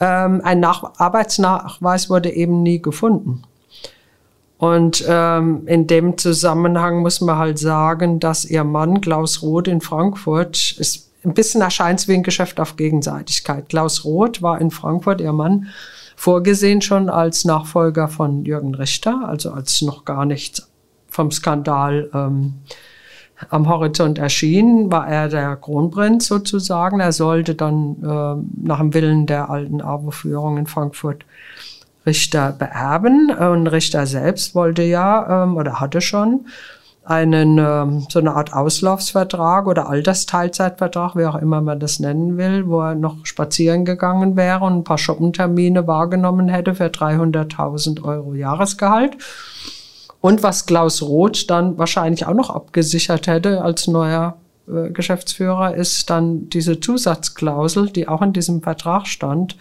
[0.00, 3.42] Ähm, ein Nach Arbeitsnachweis wurde eben nie gefunden.
[4.58, 9.80] Und ähm, in dem Zusammenhang muss man halt sagen, dass ihr Mann Klaus Roth in
[9.80, 13.68] Frankfurt ist ein bisschen erscheint wie ein Geschäft auf Gegenseitigkeit.
[13.68, 15.68] Klaus Roth war in Frankfurt, ihr Mann,
[16.16, 20.70] vorgesehen schon als Nachfolger von Jürgen Richter, also als noch gar nichts
[21.08, 22.54] vom Skandal ähm,
[23.48, 27.00] am Horizont erschien, war er der Kronprinz sozusagen.
[27.00, 31.24] Er sollte dann äh, nach dem Willen der alten AWO-Führung in Frankfurt
[32.06, 33.30] Richter beerben.
[33.30, 36.46] Und Richter selbst wollte ja ähm, oder hatte schon
[37.04, 42.68] einen ähm, so eine Art Auslaufsvertrag oder Altersteilzeitvertrag, wie auch immer man das nennen will,
[42.68, 48.34] wo er noch spazieren gegangen wäre und ein paar Shoppentermine wahrgenommen hätte für 300.000 Euro
[48.34, 49.16] Jahresgehalt.
[50.20, 54.36] Und was Klaus Roth dann wahrscheinlich auch noch abgesichert hätte als neuer
[54.68, 59.56] äh, Geschäftsführer, ist dann diese Zusatzklausel, die auch in diesem Vertrag stand,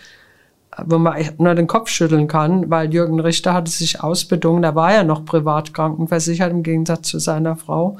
[0.85, 4.93] wo man nur den Kopf schütteln kann, weil Jürgen Richter hatte sich ausbedungen, er war
[4.93, 7.97] ja noch privat krankenversichert im Gegensatz zu seiner Frau,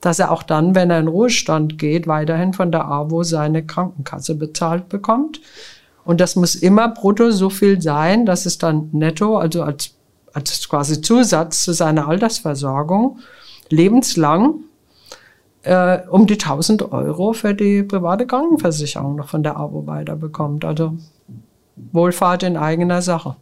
[0.00, 4.34] dass er auch dann, wenn er in Ruhestand geht, weiterhin von der AWO seine Krankenkasse
[4.34, 5.40] bezahlt bekommt.
[6.04, 9.94] Und das muss immer brutto so viel sein, dass es dann netto, also als,
[10.32, 13.18] als quasi Zusatz zu seiner Altersversorgung,
[13.68, 14.64] lebenslang
[15.62, 20.64] äh, um die 1000 Euro für die private Krankenversicherung noch von der AWO weiterbekommt.
[20.64, 20.96] Also
[21.92, 23.36] Wohlfahrt in eigener Sache.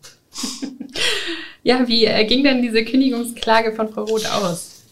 [1.62, 4.82] ja, wie äh, ging denn diese Kündigungsklage von Frau Roth aus?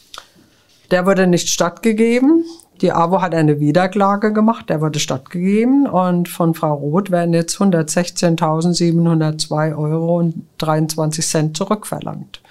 [0.90, 2.44] Der wurde nicht stattgegeben.
[2.82, 7.56] Die AWO hat eine Wiederklage gemacht, der wurde stattgegeben und von Frau Roth werden jetzt
[7.56, 12.42] 116.702 Euro und 23 Cent zurückverlangt.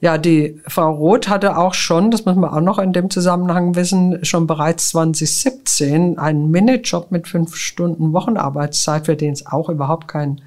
[0.00, 3.74] Ja, die Frau Roth hatte auch schon, das muss man auch noch in dem Zusammenhang
[3.74, 10.06] wissen, schon bereits 2017 einen Minijob mit fünf Stunden Wochenarbeitszeit, für den es auch überhaupt
[10.06, 10.42] keinen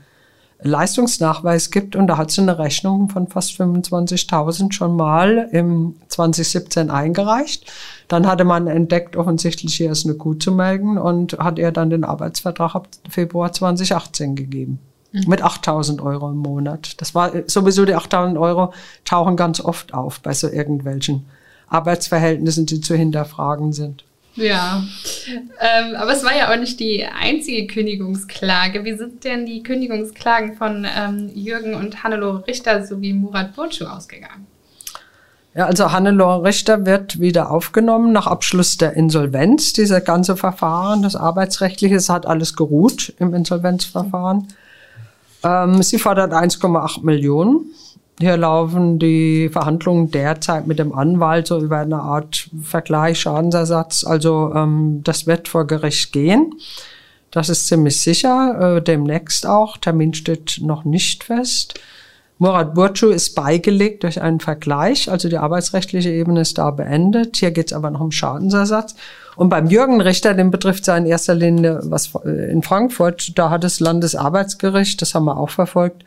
[0.62, 1.96] Leistungsnachweis gibt.
[1.96, 7.72] Und da hat sie eine Rechnung von fast 25.000 schon mal im 2017 eingereicht.
[8.08, 11.90] Dann hatte man entdeckt, offensichtlich hier ist eine Kuh zu melden und hat ihr dann
[11.90, 14.80] den Arbeitsvertrag ab Februar 2018 gegeben.
[15.12, 15.24] Mhm.
[15.28, 17.00] Mit 8000 Euro im Monat.
[17.02, 18.74] Das war sowieso die 8000 Euro
[19.06, 21.26] tauchen ganz oft auf bei so irgendwelchen
[21.68, 24.04] Arbeitsverhältnissen, die zu hinterfragen sind.
[24.36, 24.84] Ja,
[25.60, 28.86] ähm, aber es war ja auch nicht die einzige Kündigungsklage.
[28.86, 34.48] Wie sind denn die Kündigungsklagen von ähm, Jürgen und Hannelore Richter sowie Murat Burcu ausgegangen?
[35.56, 39.74] Ja, also Hannelore Richter wird wieder aufgenommen nach Abschluss der Insolvenz.
[39.74, 44.48] Dieser ganze Verfahren, das Arbeitsrechtliche, hat alles geruht im Insolvenzverfahren.
[45.44, 47.72] Ähm, sie fordert 1,8 Millionen.
[48.20, 54.04] Hier laufen die Verhandlungen derzeit mit dem Anwalt so über eine Art Vergleich, Schadensersatz.
[54.04, 56.54] Also ähm, das wird vor Gericht gehen.
[57.32, 58.78] Das ist ziemlich sicher.
[58.78, 59.78] Äh, demnächst auch.
[59.78, 61.80] Termin steht noch nicht fest.
[62.40, 67.36] Murat Burcu ist beigelegt durch einen Vergleich, also die arbeitsrechtliche Ebene ist da beendet.
[67.36, 68.96] Hier geht es aber noch um Schadensersatz.
[69.36, 73.50] Und beim Jürgen Richter, den betrifft es in erster Linie was äh, in Frankfurt, da
[73.50, 76.06] hat das Landesarbeitsgericht, das haben wir auch verfolgt,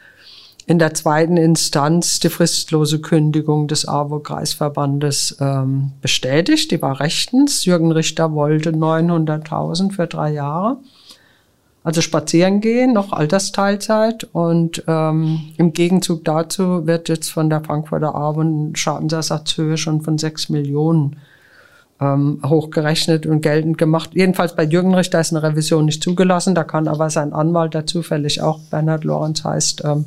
[0.66, 6.70] in der zweiten Instanz die fristlose Kündigung des AWO-Kreisverbandes ähm, bestätigt.
[6.70, 7.64] Die war rechtens.
[7.64, 10.78] Jürgen Richter wollte 900.000 für drei Jahre.
[11.84, 14.28] Also spazieren gehen, noch Altersteilzeit.
[14.32, 20.48] Und ähm, im Gegenzug dazu wird jetzt von der Frankfurter Abend Schadensersatzhöhe schon von sechs
[20.48, 21.16] Millionen
[22.00, 24.10] ähm, hochgerechnet und geltend gemacht.
[24.14, 26.54] Jedenfalls bei Jürgen Richter ist eine Revision nicht zugelassen.
[26.54, 30.04] Da kann aber sein Anwalt, der zufällig auch Bernhard Lorenz heißt, ähm,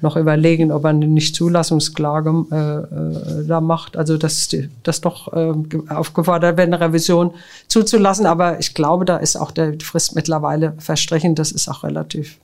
[0.00, 3.96] noch überlegen, ob er eine Nichtzulassungsklage äh, äh, da macht.
[3.96, 4.48] Also das,
[4.82, 5.52] das doch äh,
[5.88, 7.34] aufgefordert wird, eine Revision
[7.66, 8.26] zuzulassen.
[8.26, 11.34] Aber ich glaube, da ist auch der Frist mittlerweile verstrichen.
[11.34, 12.38] Das ist auch relativ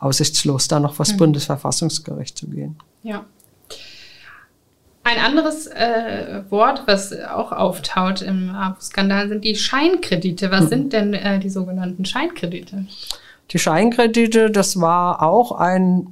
[0.00, 1.18] aussichtslos, da noch vor das mhm.
[1.18, 2.76] Bundesverfassungsgericht zu gehen.
[3.02, 3.24] Ja.
[5.02, 10.50] Ein anderes äh, Wort, was auch auftaucht im AWO-Skandal, sind die Scheinkredite.
[10.50, 10.68] Was mhm.
[10.68, 12.86] sind denn äh, die sogenannten Scheinkredite?
[13.50, 16.06] Die Scheinkredite, das war auch ein,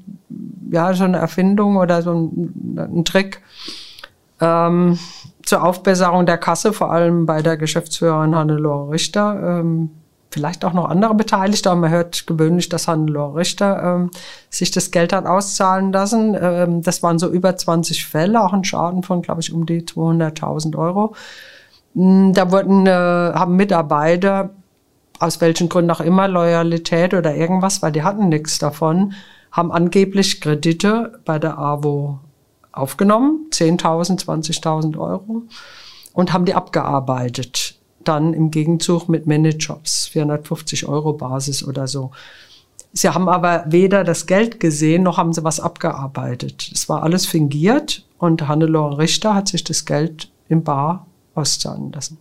[0.70, 3.42] ja, so eine Erfindung oder so ein, ein Trick
[4.40, 4.98] ähm,
[5.42, 9.60] zur Aufbesserung der Kasse, vor allem bei der Geschäftsführerin Hannelore Richter.
[9.60, 9.90] Ähm,
[10.30, 14.10] vielleicht auch noch andere Beteiligte, aber man hört gewöhnlich, dass Hannelore Richter ähm,
[14.50, 16.36] sich das Geld hat auszahlen lassen.
[16.40, 19.82] Ähm, das waren so über 20 Fälle, auch ein Schaden von, glaube ich, um die
[19.82, 21.14] 200.000 Euro.
[21.94, 24.50] Hm, da wurden, äh, haben Mitarbeiter
[25.18, 29.14] aus welchen Gründen auch immer, Loyalität oder irgendwas, weil die hatten nichts davon,
[29.52, 32.20] haben angeblich Kredite bei der AWO
[32.72, 35.42] aufgenommen, 10.000, 20.000 Euro,
[36.12, 37.76] und haben die abgearbeitet.
[38.04, 42.12] Dann im Gegenzug mit Minijobs, 450 Euro Basis oder so.
[42.92, 46.70] Sie haben aber weder das Geld gesehen, noch haben sie was abgearbeitet.
[46.72, 52.18] Es war alles fingiert und Hannelore Richter hat sich das Geld im Bar auszahlen lassen.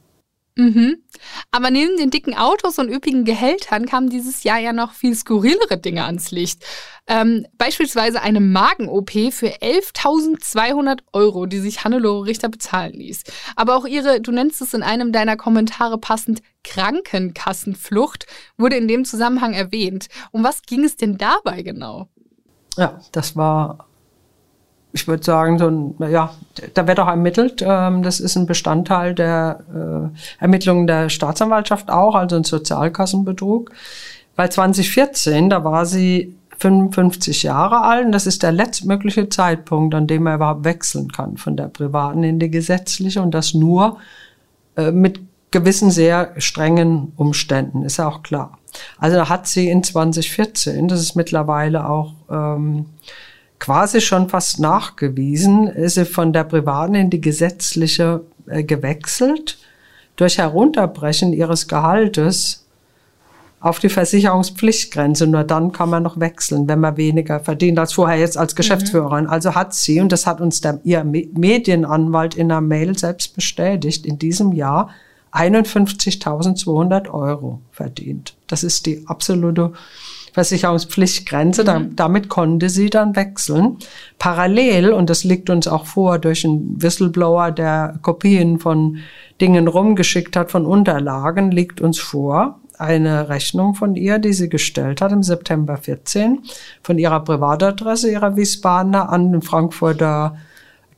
[0.57, 1.03] Mhm.
[1.51, 5.77] Aber neben den dicken Autos und üppigen Gehältern kamen dieses Jahr ja noch viel skurrilere
[5.77, 6.65] Dinge ans Licht.
[7.05, 13.23] Ähm, beispielsweise eine Magen-OP für 11.200 Euro, die sich Hannelore Richter bezahlen ließ.
[13.55, 18.25] Aber auch ihre, du nennst es in einem deiner Kommentare passend, Krankenkassenflucht
[18.57, 20.07] wurde in dem Zusammenhang erwähnt.
[20.31, 22.09] Um was ging es denn dabei genau?
[22.77, 23.87] Ja, das war
[24.97, 26.31] ich würde sagen, so ein, ja,
[26.73, 27.63] da wird auch ermittelt.
[27.65, 33.71] Ähm, das ist ein Bestandteil der äh, Ermittlungen der Staatsanwaltschaft auch, also ein Sozialkassenbetrug.
[34.35, 40.07] Weil 2014, da war sie 55 Jahre alt und das ist der letztmögliche Zeitpunkt, an
[40.07, 43.97] dem er überhaupt wechseln kann von der privaten in die gesetzliche und das nur
[44.75, 45.19] äh, mit
[45.51, 48.57] gewissen sehr strengen Umständen, ist ja auch klar.
[48.97, 52.87] Also da hat sie in 2014, das ist mittlerweile auch ähm,
[53.59, 59.57] quasi schon fast nachgewiesen, ist sie von der privaten in die gesetzliche äh, gewechselt
[60.15, 62.65] durch Herunterbrechen ihres Gehaltes
[63.59, 65.27] auf die Versicherungspflichtgrenze.
[65.27, 69.25] Nur dann kann man noch wechseln, wenn man weniger verdient als vorher jetzt als Geschäftsführerin.
[69.25, 69.29] Mhm.
[69.29, 74.05] Also hat sie, und das hat uns der, ihr Medienanwalt in einer Mail selbst bestätigt,
[74.05, 74.89] in diesem Jahr
[75.33, 78.35] 51.200 Euro verdient.
[78.47, 79.73] Das ist die absolute
[80.37, 81.63] Versicherungspflichtgrenze.
[81.63, 81.95] Mhm.
[81.95, 83.77] damit konnte sie dann wechseln.
[84.19, 88.99] Parallel, und das liegt uns auch vor durch einen Whistleblower, der Kopien von
[89.41, 95.01] Dingen rumgeschickt hat, von Unterlagen, liegt uns vor eine Rechnung von ihr, die sie gestellt
[95.01, 96.43] hat im September 14,
[96.83, 100.37] von ihrer Privatadresse, ihrer Wiesbadener, an den Frankfurter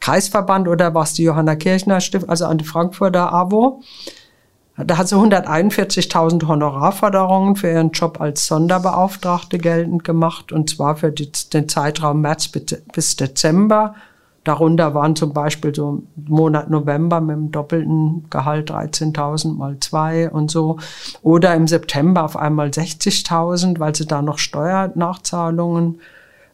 [0.02, 3.82] Kreisverband oder was die Johanna Kirchner Stift, also an die Frankfurter AWO.
[4.86, 11.12] Da hat sie 141.000 Honorarforderungen für ihren Job als Sonderbeauftragte geltend gemacht, und zwar für
[11.12, 12.50] die, den Zeitraum März
[12.94, 13.96] bis Dezember.
[14.46, 20.50] Darunter waren zum Beispiel so Monat November mit dem doppelten Gehalt 13.000 mal zwei und
[20.50, 20.78] so.
[21.22, 26.00] Oder im September auf einmal 60.000, weil sie da noch Steuernachzahlungen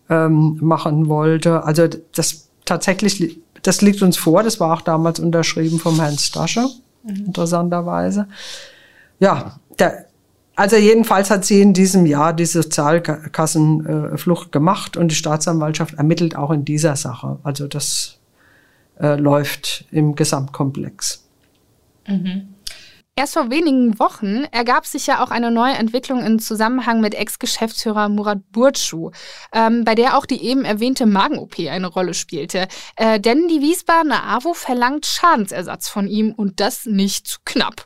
[0.09, 1.63] ähm, machen wollte.
[1.63, 4.41] Also das tatsächlich, das liegt uns vor.
[4.41, 6.67] Das war auch damals unterschrieben vom Herrn Stasche
[7.05, 7.27] mhm.
[7.27, 8.27] interessanterweise.
[9.19, 10.07] Ja, der,
[10.55, 16.51] also jedenfalls hat sie in diesem Jahr die Sozialkassenflucht gemacht und die Staatsanwaltschaft ermittelt auch
[16.51, 17.39] in dieser Sache.
[17.43, 18.19] Also das
[18.99, 21.23] äh, läuft im Gesamtkomplex.
[22.07, 22.54] Mhm.
[23.17, 28.09] Erst vor wenigen Wochen ergab sich ja auch eine neue Entwicklung im Zusammenhang mit Ex-Geschäftsführer
[28.09, 29.11] Murat Burcu,
[29.53, 32.67] ähm, bei der auch die eben erwähnte Magen-OP eine Rolle spielte.
[32.97, 37.85] Äh, denn die Wiesbadener AWO verlangt Schadensersatz von ihm und das nicht zu knapp.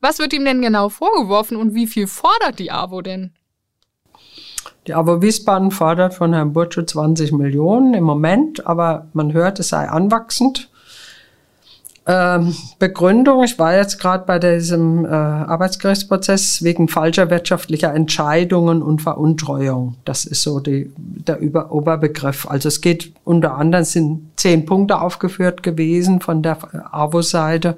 [0.00, 3.34] Was wird ihm denn genau vorgeworfen und wie viel fordert die AWO denn?
[4.86, 9.68] Die AWO Wiesbaden fordert von Herrn Burcu 20 Millionen im Moment, aber man hört, es
[9.68, 10.70] sei anwachsend.
[12.06, 19.02] Ähm, Begründung, ich war jetzt gerade bei diesem äh, Arbeitsgerichtsprozess wegen falscher wirtschaftlicher Entscheidungen und
[19.02, 19.96] Veruntreuung.
[20.04, 22.48] Das ist so die, der Über Oberbegriff.
[22.48, 26.58] Also es geht unter anderem, sind zehn Punkte aufgeführt gewesen von der
[26.90, 27.76] AWO-Seite.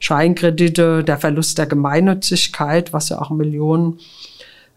[0.00, 4.00] Scheinkredite, der Verlust der Gemeinnützigkeit, was ja auch Millionen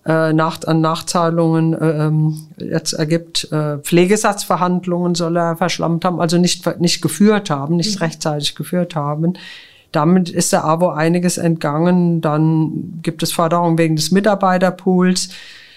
[0.05, 3.51] äh, nach, an Nachzahlungen äh, ähm, jetzt ergibt.
[3.51, 8.03] Äh, Pflegesatzverhandlungen soll er verschlammt haben, also nicht, nicht geführt haben, nicht mhm.
[8.03, 9.33] rechtzeitig geführt haben.
[9.91, 12.21] Damit ist der AWO einiges entgangen.
[12.21, 15.29] Dann gibt es Forderungen wegen des Mitarbeiterpools.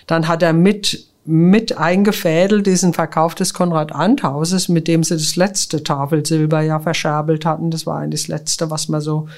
[0.06, 5.82] Dann hat er mit mit eingefädelt diesen Verkauf des Konrad-Arndt-Hauses, mit dem sie das letzte
[5.82, 7.70] Tafelsilber ja verscherbelt hatten.
[7.70, 9.28] Das war eigentlich das letzte, was man so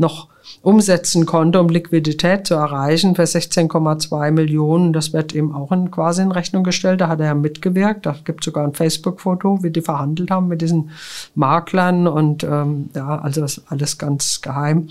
[0.00, 0.28] noch
[0.62, 4.92] umsetzen konnte, um Liquidität zu erreichen für 16,2 Millionen.
[4.92, 7.00] Das wird ihm auch in, quasi in Rechnung gestellt.
[7.00, 8.04] Da hat er ja mitgewirkt.
[8.06, 10.90] Da gibt sogar ein Facebook-Foto, wie die verhandelt haben mit diesen
[11.34, 14.88] Maklern und ähm, ja, also das alles ganz geheim.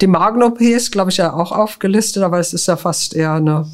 [0.00, 3.66] Die Magen-OP ist, glaube ich, ja auch aufgelistet, aber es ist ja fast eher eine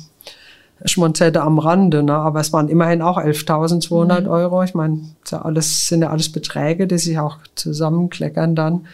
[0.85, 2.14] Schmonzette am Rande, ne?
[2.14, 4.28] aber es waren immerhin auch 11.200 mhm.
[4.28, 4.62] Euro.
[4.62, 5.00] Ich meine,
[5.31, 8.87] ja alles, sind ja alles Beträge, die sich auch zusammenkleckern dann.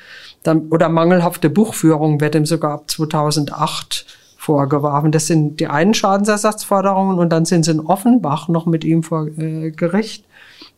[0.48, 0.68] Dann.
[0.68, 4.06] Oder mangelhafte Buchführung wird ihm sogar ab 2008
[4.36, 5.12] vorgeworfen.
[5.12, 9.26] Das sind die einen Schadensersatzforderungen und dann sind sie in Offenbach noch mit ihm vor
[9.26, 10.24] äh, Gericht,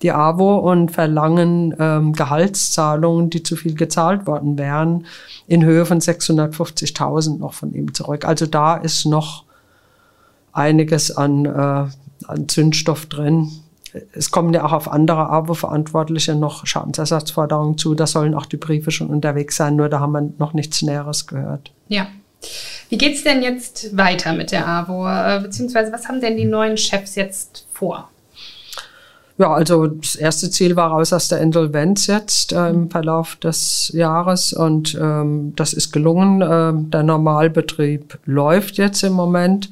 [0.03, 5.07] die AWO, und verlangen ähm, Gehaltszahlungen, die zu viel gezahlt worden wären,
[5.47, 8.25] in Höhe von 650.000 noch von ihm zurück.
[8.25, 9.45] Also da ist noch
[10.53, 11.87] einiges an, äh,
[12.27, 13.51] an Zündstoff drin.
[14.13, 17.95] Es kommen ja auch auf andere AWO-Verantwortliche noch Schadensersatzforderungen zu.
[17.95, 21.27] Da sollen auch die Briefe schon unterwegs sein, nur da haben wir noch nichts Näheres
[21.27, 21.73] gehört.
[21.89, 22.09] Ja.
[22.89, 25.07] Wie geht es denn jetzt weiter mit der AWO?
[25.07, 28.09] Äh, beziehungsweise was haben denn die neuen Chefs jetzt vor?
[29.41, 33.91] Ja, also das erste Ziel war raus aus der Insolvenz jetzt äh, im Verlauf des
[33.95, 36.43] Jahres und ähm, das ist gelungen.
[36.43, 39.71] Ähm, der Normalbetrieb läuft jetzt im Moment.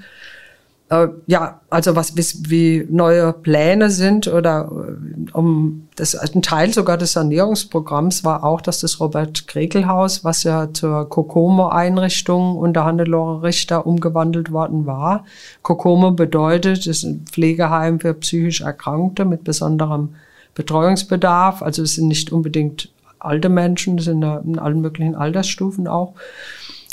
[0.91, 6.73] Äh, ja, also was wie, wie neue Pläne sind oder äh, um das ein Teil
[6.73, 12.57] sogar des Sanierungsprogramms war auch, dass das Robert Krekel Haus, was ja zur Kokomo Einrichtung
[12.57, 15.25] unter Hannelore Richter umgewandelt worden war.
[15.63, 20.15] Kokomo bedeutet, es ist ein Pflegeheim für psychisch Erkrankte mit besonderem
[20.55, 21.61] Betreuungsbedarf.
[21.63, 26.15] Also es sind nicht unbedingt alte Menschen, das sind in allen möglichen Altersstufen auch.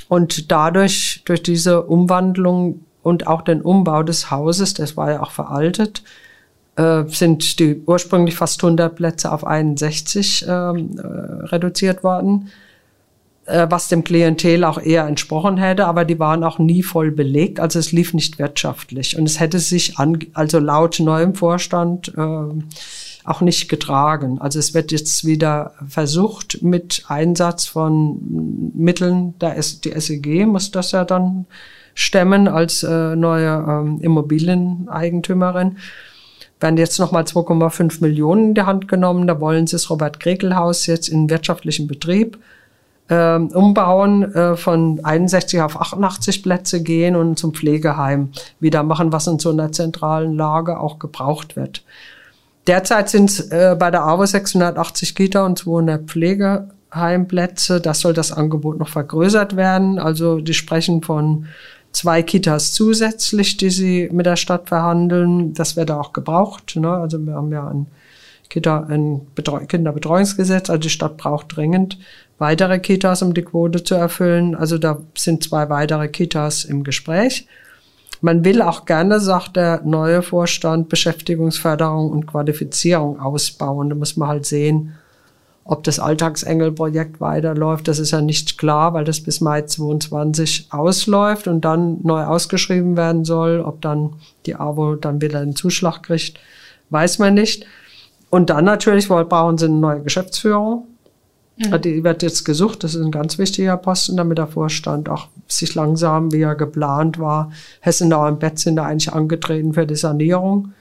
[0.10, 5.30] Und dadurch, durch diese Umwandlung und auch den Umbau des Hauses, das war ja auch
[5.30, 6.02] veraltet,
[6.76, 11.02] äh, sind die ursprünglich fast 100 Plätze auf 61 ähm, äh,
[11.46, 12.50] reduziert worden,
[13.46, 17.60] äh, was dem Klientel auch eher entsprochen hätte, aber die waren auch nie voll belegt,
[17.60, 22.64] also es lief nicht wirtschaftlich und es hätte sich an, also laut neuem Vorstand äh,
[23.24, 24.42] auch nicht getragen.
[24.42, 30.72] Also es wird jetzt wieder versucht mit Einsatz von Mitteln der S die SEG muss
[30.72, 31.46] das ja dann
[31.96, 35.78] stemmen als äh, neue ähm, Immobilieneigentümerin.
[36.60, 39.26] Werden jetzt nochmal 2,5 Millionen in die Hand genommen.
[39.28, 42.38] Da wollen sie das Robert-Krekel-Haus jetzt in wirtschaftlichen Betrieb
[43.08, 48.30] äh, umbauen, äh, von 61 auf 88 Plätze gehen und zum Pflegeheim
[48.60, 51.84] wieder machen, was in so einer zentralen Lage auch gebraucht wird.
[52.68, 57.80] Derzeit sind es äh, bei der AWO 680 Kita und 200 Pflegeheimplätze.
[57.80, 60.00] Das soll das Angebot noch vergrößert werden.
[60.00, 61.46] Also die sprechen von
[61.96, 65.54] zwei Kitas zusätzlich, die sie mit der Stadt verhandeln.
[65.54, 66.76] Das wird auch gebraucht.
[66.76, 66.90] Ne?
[66.90, 67.88] Also wir haben ja ein,
[68.50, 70.70] Kita, ein Betreu Kinderbetreuungsgesetz.
[70.70, 71.98] Also die Stadt braucht dringend
[72.38, 74.56] weitere Kitas, um die Quote zu erfüllen.
[74.56, 77.48] Also da sind zwei weitere Kitas im Gespräch.
[78.20, 83.90] Man will auch gerne, sagt der neue Vorstand, Beschäftigungsförderung und Qualifizierung ausbauen.
[83.90, 84.96] Da muss man halt sehen,
[85.68, 91.48] ob das Alltagsengel-Projekt weiterläuft, das ist ja nicht klar, weil das bis Mai 22 ausläuft
[91.48, 93.62] und dann neu ausgeschrieben werden soll.
[93.62, 94.14] Ob dann
[94.46, 96.40] die AWO dann wieder einen Zuschlag kriegt,
[96.92, 97.66] weiß man nicht.
[98.30, 100.86] Und dann natürlich brauchen sie eine neue Geschäftsführung.
[101.58, 101.82] Mhm.
[101.82, 102.84] Die wird jetzt gesucht.
[102.84, 107.18] Das ist ein ganz wichtiger Posten, damit der Vorstand auch sich langsam, wie er geplant
[107.18, 110.74] war, Hessenau und Betz sind da eigentlich angetreten für die Sanierung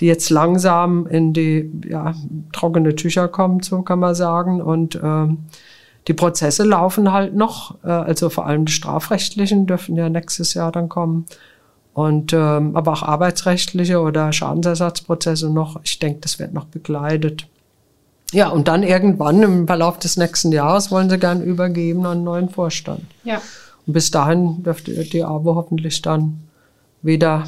[0.00, 2.14] die jetzt langsam in die ja,
[2.52, 4.60] trockene Tücher kommt, so kann man sagen.
[4.60, 5.38] Und ähm,
[6.08, 7.76] die Prozesse laufen halt noch.
[7.84, 11.26] Äh, also vor allem die strafrechtlichen dürfen ja nächstes Jahr dann kommen.
[11.94, 15.78] Und ähm, aber auch arbeitsrechtliche oder Schadensersatzprozesse noch.
[15.84, 17.46] Ich denke, das wird noch begleitet.
[18.32, 22.24] Ja, und dann irgendwann im Verlauf des nächsten Jahres wollen sie gern übergeben an einen
[22.24, 23.02] neuen Vorstand.
[23.24, 23.42] Ja.
[23.86, 26.40] Und bis dahin dürfte die AWO hoffentlich dann
[27.02, 27.44] wieder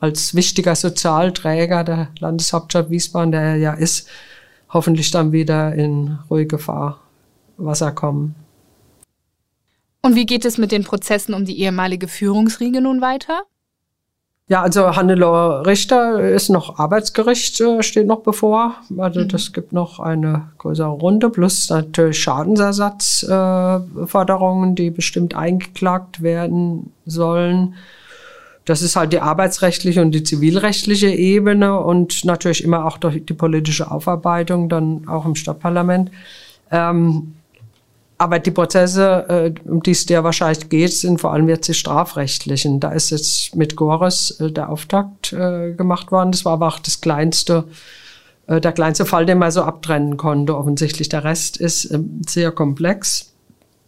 [0.00, 4.08] als wichtiger Sozialträger der Landeshauptstadt Wiesbaden, der er ja ist,
[4.70, 8.34] hoffentlich dann wieder in ruhige Fahrwasser kommen.
[10.02, 13.42] Und wie geht es mit den Prozessen um die ehemalige Führungsriege nun weiter?
[14.50, 18.76] Ja, also Hannelore Richter ist noch Arbeitsgericht, äh, steht noch bevor.
[18.96, 19.28] Also mhm.
[19.28, 27.74] das gibt noch eine größere Runde, plus natürlich Schadensersatzforderungen, äh, die bestimmt eingeklagt werden sollen.
[28.68, 33.32] Das ist halt die arbeitsrechtliche und die zivilrechtliche Ebene und natürlich immer auch durch die
[33.32, 36.10] politische Aufarbeitung, dann auch im Stadtparlament.
[36.70, 37.32] Ähm,
[38.18, 41.72] aber die Prozesse, äh, um die es dir wahrscheinlich geht, sind vor allem jetzt die
[41.72, 42.78] strafrechtlichen.
[42.78, 46.32] Da ist jetzt mit Gores äh, der Auftakt äh, gemacht worden.
[46.32, 47.64] Das war aber auch das kleinste,
[48.48, 50.56] der kleinste Fall, den man so abtrennen konnte.
[50.56, 53.27] Offensichtlich der Rest ist ähm, sehr komplex.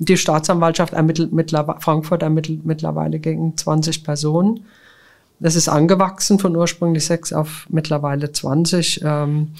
[0.03, 4.64] Die Staatsanwaltschaft ermittelt mittlerweile, Frankfurt ermittelt mittlerweile gegen 20 Personen.
[5.40, 9.03] Das ist angewachsen von ursprünglich sechs auf mittlerweile 20.
[9.05, 9.53] Ähm,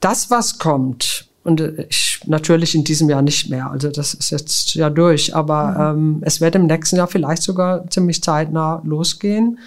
[0.00, 4.74] das, was kommt, und ich, natürlich in diesem Jahr nicht mehr, also das ist jetzt
[4.74, 6.16] ja durch, aber mhm.
[6.16, 9.60] ähm, es wird im nächsten Jahr vielleicht sogar ziemlich zeitnah losgehen.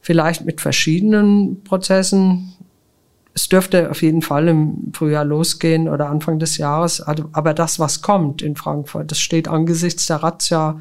[0.00, 2.54] Vielleicht mit verschiedenen Prozessen,
[3.34, 7.00] es dürfte auf jeden Fall im Frühjahr losgehen oder Anfang des Jahres.
[7.00, 10.78] Aber das, was kommt in Frankfurt, das steht angesichts der Razzia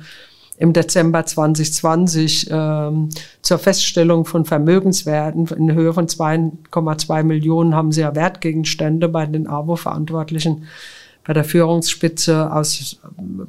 [0.58, 3.10] im Dezember 2020 ähm,
[3.42, 9.48] zur Feststellung von Vermögenswerten in Höhe von 2,2 Millionen haben sie ja Wertgegenstände bei den
[9.48, 10.66] AWO-Verantwortlichen
[11.26, 13.00] bei der Führungsspitze aus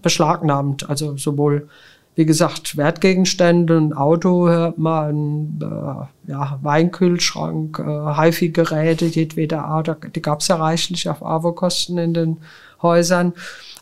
[0.01, 0.89] beschlagnahmt.
[0.89, 1.69] Also sowohl
[2.15, 10.23] wie gesagt, Wertgegenstände, ein Auto, mal ein äh, ja, Weinkühlschrank, äh, HIFI-Geräte jedweder Art, die
[10.23, 12.37] gab es ja reichlich auf AWO-Kosten in den
[12.83, 13.33] Häusern,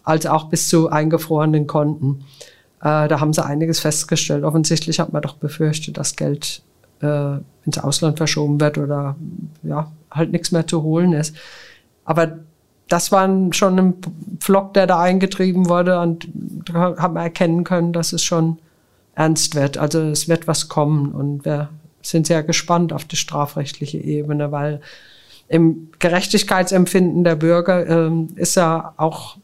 [0.04, 2.24] als auch bis zu eingefrorenen Konten.
[2.80, 4.44] Äh, da haben sie einiges festgestellt.
[4.44, 6.62] Offensichtlich hat man doch befürchtet, dass Geld
[7.02, 9.16] äh, ins Ausland verschoben wird oder
[9.62, 11.34] ja, halt nichts mehr zu holen ist.
[12.04, 12.38] Aber
[12.90, 13.94] das war schon ein
[14.40, 16.28] Flock, der da eingetrieben wurde und
[16.66, 18.58] da haben wir erkennen können, dass es schon
[19.14, 19.78] ernst wird.
[19.78, 21.68] Also es wird was kommen und wir
[22.02, 24.80] sind sehr gespannt auf die strafrechtliche Ebene, weil
[25.48, 29.36] im Gerechtigkeitsempfinden der Bürger ähm, ist ja auch,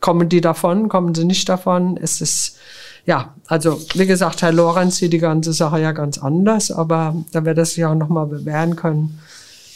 [0.00, 1.96] kommen die davon, kommen sie nicht davon.
[2.00, 2.58] Es ist,
[3.04, 7.44] ja, also wie gesagt, Herr Lorenz sieht die ganze Sache ja ganz anders, aber da
[7.44, 9.18] wird er sich auch nochmal bewähren können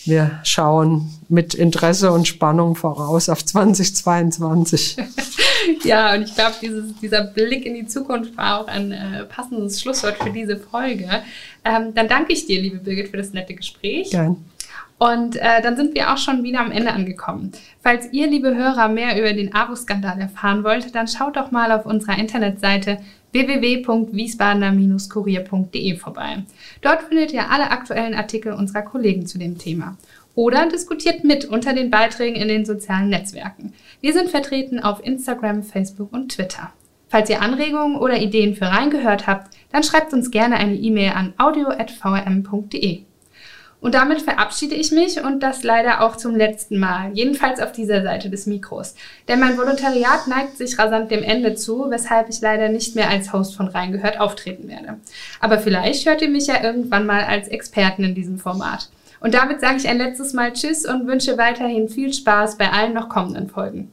[0.05, 4.97] wir schauen mit Interesse und Spannung voraus auf 2022.
[5.85, 6.55] ja, und ich glaube,
[7.03, 11.09] dieser Blick in die Zukunft war auch ein äh, passendes Schlusswort für diese Folge.
[11.65, 14.11] Ähm, dann danke ich dir, liebe Birgit, für das nette Gespräch.
[14.11, 14.37] Gern.
[14.99, 17.53] Und äh, dann sind wir auch schon wieder am Ende angekommen.
[17.83, 21.87] Falls ihr, liebe Hörer, mehr über den AWO-Skandal erfahren wollt, dann schaut doch mal auf
[21.87, 22.99] unserer Internetseite
[23.33, 26.45] www.wiesbadener-kurier.de vorbei.
[26.83, 29.97] Dort findet ihr alle aktuellen Artikel unserer Kollegen zu dem Thema.
[30.35, 33.73] Oder diskutiert mit unter den Beiträgen in den sozialen Netzwerken.
[34.01, 36.73] Wir sind vertreten auf Instagram, Facebook und Twitter.
[37.09, 41.35] Falls ihr Anregungen oder Ideen für reingehört habt, dann schreibt uns gerne eine E-Mail an
[41.39, 43.01] audio.vrm.de.
[43.81, 48.03] Und damit verabschiede ich mich und das leider auch zum letzten Mal, jedenfalls auf dieser
[48.03, 48.95] Seite des Mikros.
[49.27, 53.33] Denn mein Volontariat neigt sich rasant dem Ende zu, weshalb ich leider nicht mehr als
[53.33, 54.99] Host von Reingehört auftreten werde.
[55.41, 58.91] Aber vielleicht hört ihr mich ja irgendwann mal als Experten in diesem Format.
[59.21, 62.95] Und damit sage ich ein letztes Mal Tschüss und wünsche weiterhin viel Spaß bei allen
[62.95, 63.93] noch kommenden Folgen.